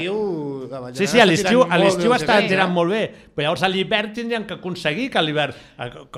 [0.94, 2.66] Sí, sí, a l'estiu a l'estiu està eh?
[2.66, 3.02] molt bé,
[3.36, 5.52] però llavors a l'hivern tindrien que aconseguir que a l'hivern...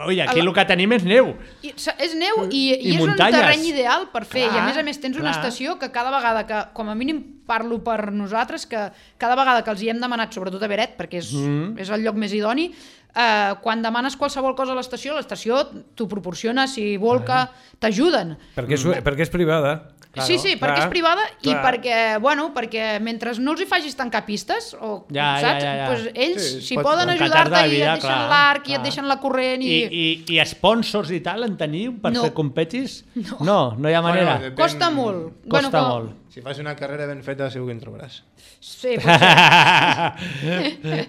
[0.07, 1.35] Oi, aquí el que tenim és neu.
[1.61, 3.35] I, és neu i, i, I és muntanyes.
[3.35, 4.45] un terreny ideal per fer.
[4.45, 5.41] I a Clar, més a més tens una clar.
[5.43, 9.71] estació que cada vegada que, com a mínim parlo per nosaltres, que cada vegada que
[9.71, 11.79] els hi hem demanat, sobretot a Beret, perquè és, Mm.
[11.79, 12.73] és el lloc més idoni,
[13.15, 17.47] eh, quan demanes qualsevol cosa a l'estació, l'estació t'ho proporciona, si vol que
[17.79, 18.37] t'ajuden.
[18.57, 19.91] Perquè és, perquè és privada.
[20.15, 21.63] Claro, sí, sí, perquè clar, és privada i clar.
[21.65, 25.65] perquè, bueno, perquè mentre no els hi facis tancar pistes, o, Ja, ja, saps?
[25.65, 25.87] ja, ja.
[25.89, 29.19] Pues ells, Sí, si pot- poden ajudar-te i et deixen l'arc i et deixen la
[29.19, 29.67] corrent i...
[29.67, 32.23] I, i, i sponsors i tal en teniu per No.
[32.23, 33.05] fer competis?
[33.17, 33.39] No.
[33.41, 34.39] no, no hi ha Bueno, manera.
[34.41, 35.33] depèn- Costa molt.
[35.51, 36.11] Costa com- molt.
[36.35, 38.17] Si fas una carrera ben feta segur que en trobaràs.
[38.59, 41.05] Sí, potser.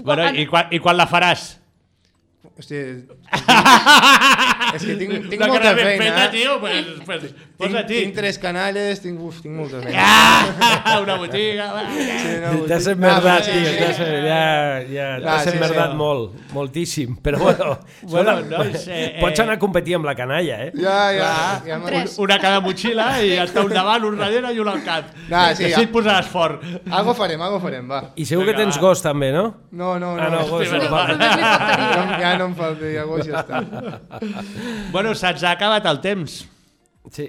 [0.08, 1.58] bueno, i, quan, I quan la faràs?
[2.56, 3.04] Hosti, és
[4.86, 6.06] que tinc, tinc Una molta carrera ben feina.
[6.06, 6.32] feta, eh?
[6.32, 7.20] tio, pues, pues,
[7.62, 10.02] Tinc, tinc tres canalles, tinc, uf, tinc molta feina.
[10.04, 11.68] Ah, una botiga.
[11.72, 11.82] va.
[11.92, 13.70] Sí, no, T'has emmerdat, Ah, sí, tio.
[13.70, 13.76] sí.
[13.78, 14.40] T'has ja,
[14.90, 15.56] ja, Ah, t'has sí, sí.
[15.56, 17.16] emmerdat molt, moltíssim.
[17.22, 20.72] Però bueno, Bueno, escolta, nois, eh, pots eh, anar a competir amb la canalla, eh?
[20.74, 21.30] Ja, ja.
[21.66, 22.16] ja tres.
[22.18, 25.12] Una cada motxilla i està un davant, un darrere i un al cap.
[25.30, 25.86] Ah, sí, Així ja.
[25.86, 26.62] et posaràs fort.
[26.90, 28.02] Algo farem, algo farem, va.
[28.16, 29.46] I segur que tens gos també, no?
[29.72, 30.22] No, no, no.
[30.22, 30.78] Ah, no, gos, no.
[30.82, 33.62] No, ja no em falta, ja gos ja està.
[34.92, 36.42] Bueno, se'ns ha acabat el temps.
[37.10, 37.24] Sí.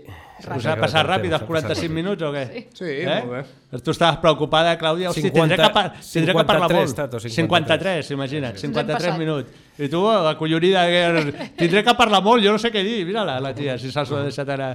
[0.54, 2.44] Us ha passat ràpid els 45 minuts o què?
[2.54, 2.68] Sí.
[2.78, 3.80] Sí, molt bé.
[3.82, 5.10] Tu estaves preocupada, Clàudia?
[5.10, 6.96] Hosti, 50 tindré, que, par tindré que parlar 53, molt.
[7.00, 7.34] Tato, 53.
[7.42, 9.18] 53, imagina't, Ens hem 53 passat.
[9.20, 9.50] minuts.
[9.82, 13.02] I tu, acollonida, que tindré que parlar molt, jo no sé què dir.
[13.10, 14.70] Mira-la, la tia, si se'ls ho ha deixat ara.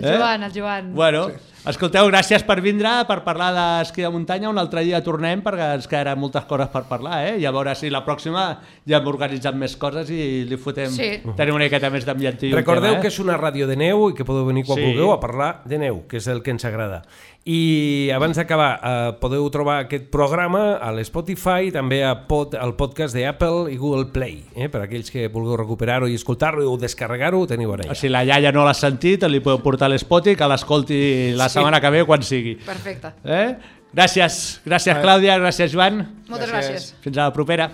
[0.00, 0.90] El Joan, el Joan.
[0.98, 1.28] Bueno,
[1.70, 4.50] escolteu, gràcies per vindre, per parlar d'esquí de muntanya.
[4.50, 7.34] Un altre dia tornem perquè ens quedaran moltes coses per parlar, eh?
[7.40, 8.44] I a veure si la pròxima
[8.86, 10.90] ja hem organitzat més coses i li fotem...
[10.92, 11.10] Sí.
[11.38, 12.54] Tenim una miqueta més d'ambientiu.
[12.56, 13.02] Recordeu tema, eh?
[13.06, 14.84] que és una ràdio de neu i que podeu venir quan Sí.
[14.90, 17.02] vulgueu a parlar de neu, que és el que ens agrada.
[17.46, 23.12] I abans d'acabar, eh, podeu trobar aquest programa a l'Spotify, també a pod, al podcast
[23.14, 24.38] d'Apple i Google Play.
[24.56, 24.70] Eh?
[24.72, 27.94] Per aquells que vulgueu recuperar-ho i escoltar-ho o descarregar-ho, ho teniu ara.
[27.94, 31.58] Si la iaia no l'ha sentit, li podeu portar l'Spoti, que l'escolti la Sí.
[31.58, 32.54] setmana que ve quan sigui.
[32.64, 33.12] Perfecte.
[33.24, 33.54] Eh?
[33.94, 36.00] Gràcies, gràcies Clàudia, gràcies Joan.
[36.28, 36.94] Moltes gràcies.
[37.02, 37.68] Fins a la propera.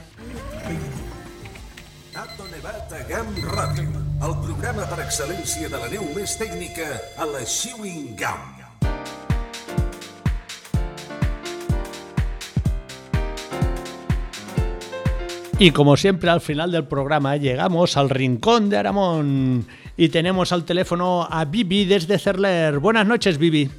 [2.12, 3.89] Tato Nevat a GAM Ràdio,
[4.27, 8.59] el programa per excel·lència de la neu més tècnica a la Chewing Gum.
[15.63, 20.65] Y como siempre al final del programa llegamos al rincón de Aramón y tenemos al
[20.65, 22.79] teléfono a Bibi desde Cerler.
[22.79, 23.71] Buenas noches Bibi.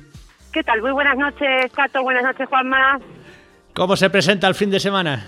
[0.53, 0.79] ¿Qué tal?
[0.79, 2.03] Muy buenas noches, Tato.
[2.03, 2.99] Buenas noches, Juanma.
[3.73, 5.25] ¿Cómo se presenta el fin de semana?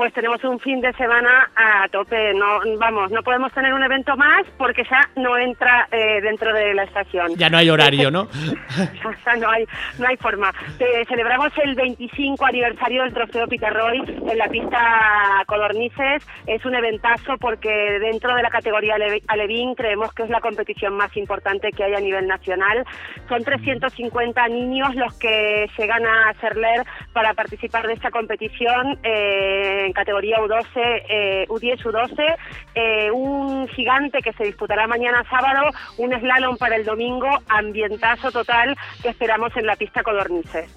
[0.00, 2.32] Pues tenemos un fin de semana a tope.
[2.32, 6.72] No, vamos, no podemos tener un evento más porque ya no entra eh, dentro de
[6.72, 7.34] la estación.
[7.36, 8.26] Ya no hay horario, ¿no?
[9.24, 9.66] Sea, no hay,
[9.98, 10.54] no hay forma.
[10.78, 16.26] Eh, celebramos el 25 aniversario del Trofeo Peter Roy en la pista Codornices.
[16.46, 17.68] Es un eventazo porque
[18.00, 21.92] dentro de la categoría Ale- Alevín creemos que es la competición más importante que hay
[21.92, 22.86] a nivel nacional.
[23.28, 29.94] Son 350 niños los que llegan a Serler para participar de esta competición eh, en
[29.94, 30.66] categoría U12,
[31.08, 32.36] eh, U10, U12.
[32.74, 38.76] eh, un gigante que se disputará mañana sábado, un slalom para el domingo, ambientazo total
[39.02, 40.70] que esperamos en la pista Codornices.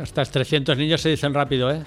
[0.00, 1.82] Estas 300 niños se dicen rápido, ¿eh?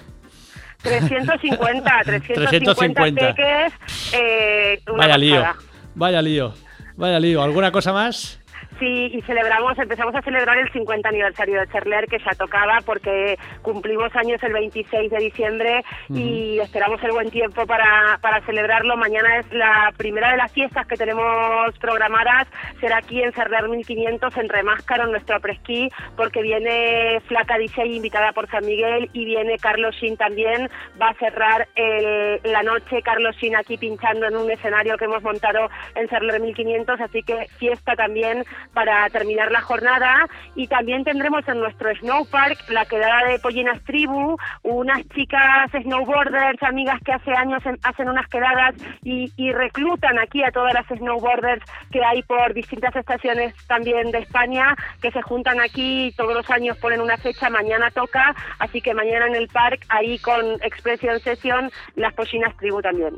[0.82, 3.34] 350, 350, 350.
[3.34, 3.72] peques,
[4.14, 5.56] eh, una Vaya lío, pasada.
[5.94, 6.54] vaya lío,
[6.96, 7.42] vaya lío.
[7.42, 8.40] ¿Alguna cosa más?
[8.78, 13.38] Sí, y celebramos, empezamos a celebrar el 50 aniversario de Cherler, que ya tocaba porque
[13.62, 15.82] cumplimos años el 26 de diciembre
[16.20, 18.96] y esperamos el buen tiempo para, para celebrarlo.
[18.98, 22.46] Mañana es la primera de las fiestas que tenemos programadas,
[22.80, 28.32] será aquí en Cerler 1500 en Remáscaro, en nuestro presquí, porque viene Flaca DJ invitada
[28.32, 30.68] por San Miguel y viene Carlos Shin también.
[31.00, 35.22] Va a cerrar el- la noche Carlos Shin aquí pinchando en un escenario que hemos
[35.22, 41.46] montado en Cerler 1500, así que fiesta también para terminar la jornada y también tendremos
[41.48, 47.32] en nuestro Snow Park la quedada de Pollinas Tribu, unas chicas snowboarders, amigas que hace
[47.32, 52.52] años en- hacen unas quedadas y, reclutan aquí a todas las snowboarders que hay por
[52.52, 57.48] distintas estaciones también de España, que se juntan aquí todos los años ponen una fecha,
[57.48, 62.82] mañana toca, así que mañana en el park, ahí con Expression Session, las Pollinas Tribu
[62.82, 63.14] también.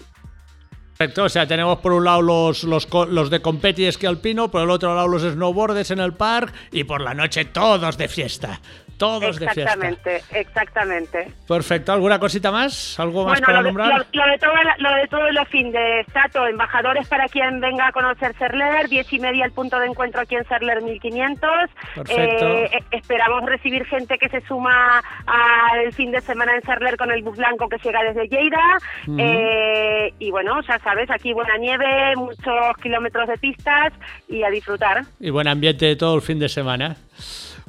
[0.99, 4.51] Perfecto, o sea, tenemos por un lado los, los, los de competi y esquí alpino,
[4.51, 8.09] por el otro lado los snowboarders en el park y por la noche todos de
[8.09, 8.61] fiesta.
[8.99, 9.63] Todos de fiesta.
[9.63, 11.33] Exactamente, exactamente.
[11.47, 12.99] Perfecto, ¿alguna cosita más?
[13.01, 13.89] ¿Algo más Bueno, para lo nombrar?
[14.13, 17.87] lo- lo de todo, lo de todos los fin de Stato, embajadores para quien venga
[17.89, 21.51] a conocer Serler, diez y media el punto de encuentro aquí en Serler 1500.
[21.95, 22.47] Perfecto.
[22.47, 27.11] Eh, eh, esperamos recibir gente que se suma al fin de semana en Serler con
[27.11, 28.79] el bus blanco que llega desde Lleida.
[29.07, 29.17] Ujú.
[29.19, 33.93] Eh, y bueno, ya sabes, aquí buena nieve, muchos kilómetros de pistas
[34.29, 35.03] y a disfrutar.
[35.21, 36.97] Y buen ambiente todo el fin de semana.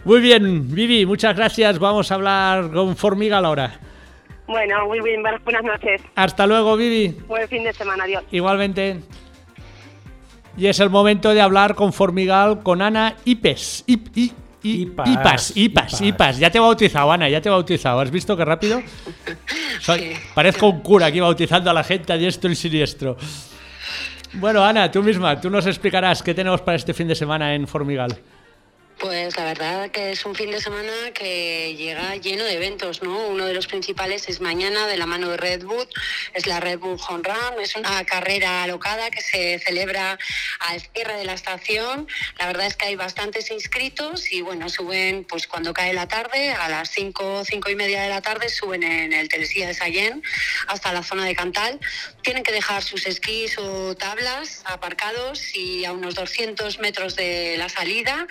[0.05, 1.77] Muy bien, Vivi, muchas gracias.
[1.79, 3.79] Vamos a hablar con Formigal ahora.
[4.47, 6.01] Bueno, muy bien, buenas buenas noches.
[6.15, 7.15] Hasta luego, Vivi.
[7.27, 8.23] Buen fin de semana, adiós.
[8.31, 8.99] Igualmente.
[10.57, 13.83] Y es el momento de hablar con Formigal, con Ana Ipes.
[13.87, 14.31] Ip- i-
[14.63, 16.39] i- Ipas, Ipas, Ipas, Ipas.
[16.39, 17.99] Ya te he bautizado, Ana, ya te he bautizado.
[17.99, 18.81] ¿Has visto qué rápido?
[19.79, 23.15] Soy, Parezco un cura aquí bautizando a la gente a diestro y siniestro.
[24.33, 27.67] Bueno, Ana, tú misma, tú nos explicarás qué tenemos para este fin de semana en
[27.67, 28.17] Formigal.
[28.99, 33.27] Pues la verdad que es un fin de semana que llega lleno de eventos, ¿no?
[33.27, 35.87] Uno de los principales es mañana de la mano de Red Bull,
[36.33, 40.19] es la Red Bull Home Run, es una carrera alocada que se celebra
[40.59, 42.09] al cierre de la estación.
[42.37, 46.51] La verdad es que hay bastantes inscritos y bueno, suben pues cuando cae la tarde,
[46.51, 50.21] a las 5, cinco y media de la tarde, suben en el Telesilla de Sallén
[50.67, 51.79] hasta la zona de Cantal.
[52.21, 57.69] Tienen que dejar sus esquís o tablas aparcados y a unos 200 metros de la
[57.69, 58.27] salida.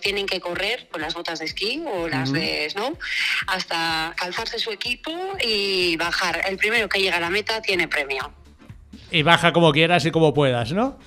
[0.00, 2.96] Tienen que correr con las botas de esquí o las de snow
[3.46, 6.42] hasta calzarse su equipo y bajar.
[6.48, 8.32] El primero que llega a la meta tiene premio.
[9.10, 10.98] Y baja como quieras y como puedas, ¿no?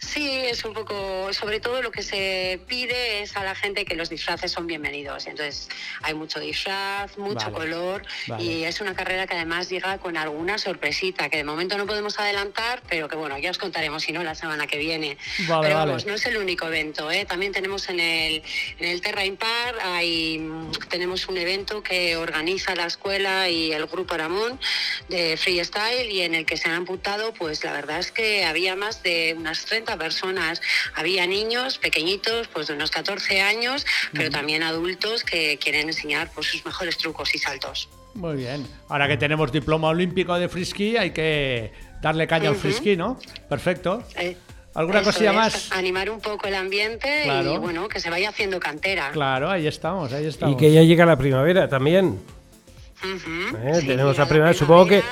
[0.00, 3.94] Sí, es un poco, sobre todo lo que se pide es a la gente que
[3.94, 5.26] los disfraces son bienvenidos.
[5.26, 5.68] Entonces
[6.00, 8.42] hay mucho disfraz, mucho Vale, color vale.
[8.42, 12.18] y es una carrera que además llega con alguna sorpresita que de momento no podemos
[12.18, 15.18] adelantar, pero que bueno, ya os contaremos si no la semana que viene.
[15.46, 17.26] Vale, pero vamos, no es el único evento, ¿eh?
[17.26, 18.42] también tenemos en el,
[18.78, 20.42] en el Terra Impar, hay,
[20.88, 24.58] tenemos un evento que organiza la escuela y el grupo Aramón
[25.08, 28.76] de freestyle y en el que se han apuntado, pues la verdad es que había
[28.76, 30.60] más de unas 30 personas.
[30.94, 34.32] Había niños pequeñitos, pues de unos 14 años, pero Ujú.
[34.32, 37.88] también adultos que quieren enseñar pues, sus mejores trucos y saltos.
[38.14, 38.66] Muy bien.
[38.88, 41.72] Ahora que tenemos diploma olímpico de frisky, hay que
[42.02, 42.62] darle caña al Ujú.
[42.62, 43.18] frisky, ¿no?
[43.48, 44.02] Perfecto.
[44.16, 44.36] Eh,
[44.74, 45.72] ¿Alguna eso cosilla es, más?
[45.72, 47.60] Animar un poco el ambiente y Claro.
[47.60, 49.10] bueno, que se vaya haciendo cantera.
[49.10, 50.56] Claro, ahí estamos, ahí Y estamos.
[50.56, 52.20] que ya llega la primavera también.
[53.04, 53.80] ¿Eh?
[53.80, 55.02] Sí, Tenemos la primavera, supongo que...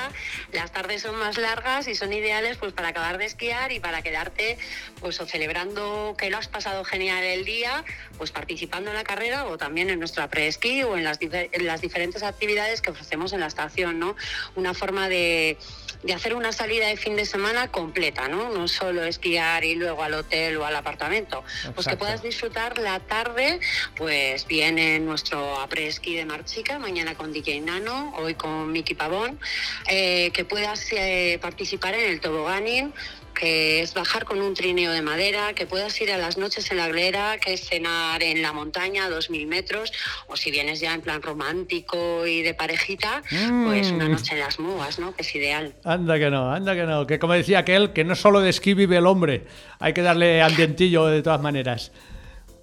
[0.51, 4.01] Las tardes son más largas y son ideales pues para acabar de esquiar y para
[4.01, 4.57] quedarte
[4.99, 7.83] pues o celebrando que lo has pasado genial el día,
[8.17, 11.67] pues participando en la carrera o también en nuestra pre-esquí o en las, difer- en
[11.67, 14.15] las diferentes actividades que ofrecemos en la estación, ¿no?
[14.55, 15.57] Una forma de,
[16.03, 18.49] de hacer una salida de fin de semana completa, ¿no?
[18.49, 21.43] No solo esquiar y luego al hotel o al apartamento.
[21.75, 23.59] Pues que puedas disfrutar la tarde,
[23.95, 29.39] pues bien en nuestro après-ski de Marchica, mañana con DJ Nano, hoy con Miki Pavón,
[29.87, 32.93] eh, que puedas eh, participar en el toboganing,
[33.39, 36.77] que es bajar con un trineo de madera, que puedas ir a las noches en
[36.77, 39.93] la glera, que es cenar en la montaña a 2.000 metros,
[40.27, 43.23] o si vienes ya en plan romántico y de parejita,
[43.65, 44.11] pues una Mm.
[44.11, 45.15] noche en las mugas, ¿no?
[45.15, 45.73] Que es ideal.
[45.85, 47.07] Anda que no, anda que no.
[47.07, 49.45] Que como decía aquel, que no solo de esquí vive el hombre.
[49.79, 51.93] Hay que darle ambientillo de todas maneras.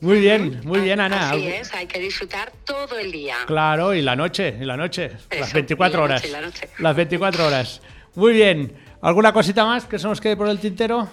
[0.00, 1.30] Muy bien, muy bien, Ana.
[1.30, 3.36] Así es, hay que disfrutar todo el día.
[3.46, 5.10] Claro, y la noche, y la noche.
[5.30, 6.20] las Eso, 24 y la horas.
[6.22, 6.68] noche, la noche.
[6.80, 7.80] Las 24 horas.
[8.14, 8.84] Muy bien.
[9.06, 11.08] ¿Alguna cosita más que se nos quede por el tintero?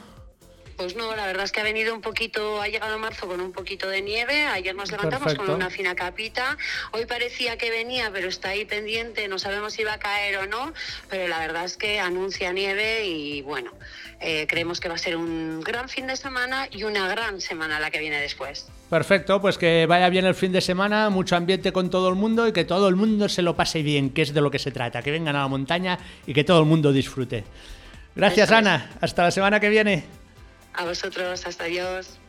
[0.78, 3.52] Pues no, la verdad es que ha venido un poquito, ha llegado marzo con un
[3.52, 5.46] poquito de nieve, ayer nos levantamos Perfecto.
[5.46, 6.58] con una fina capita,
[6.91, 10.48] hoy parecía que venía, pero está ahí pendiente, no sabemos si va a caer o
[10.48, 10.74] no,
[11.08, 13.70] pero la verdad es que anuncia nieve y bueno,
[14.20, 17.80] eh, creemos que va a ser un gran fin de semana y una gran semana
[17.80, 18.72] la que viene después.
[18.89, 22.48] Perfecto, pues que vaya bien el fin de semana, mucho ambiente con todo el mundo
[22.48, 24.72] y que todo el mundo se lo pase bien, que es de lo que se
[24.72, 27.44] trata, que vengan a la montaña y que todo el mundo disfrute.
[28.16, 28.59] Gracias, Eso es.
[28.59, 28.89] Ana.
[29.01, 30.03] Hasta la semana que viene.
[30.74, 32.20] A vosotros, hasta Dios.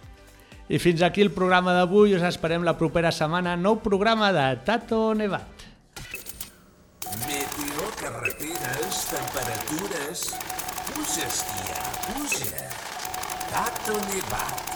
[0.69, 2.15] I fins aquí el programa d'avui.
[2.17, 3.53] Us esperem la propera setmana.
[3.57, 5.65] Nou programa de Tato Nevat.
[7.29, 10.29] Meteo, carreteres, temperatures...
[10.95, 12.69] Puja, esquiar, puja.
[13.53, 14.74] Tato Nevat.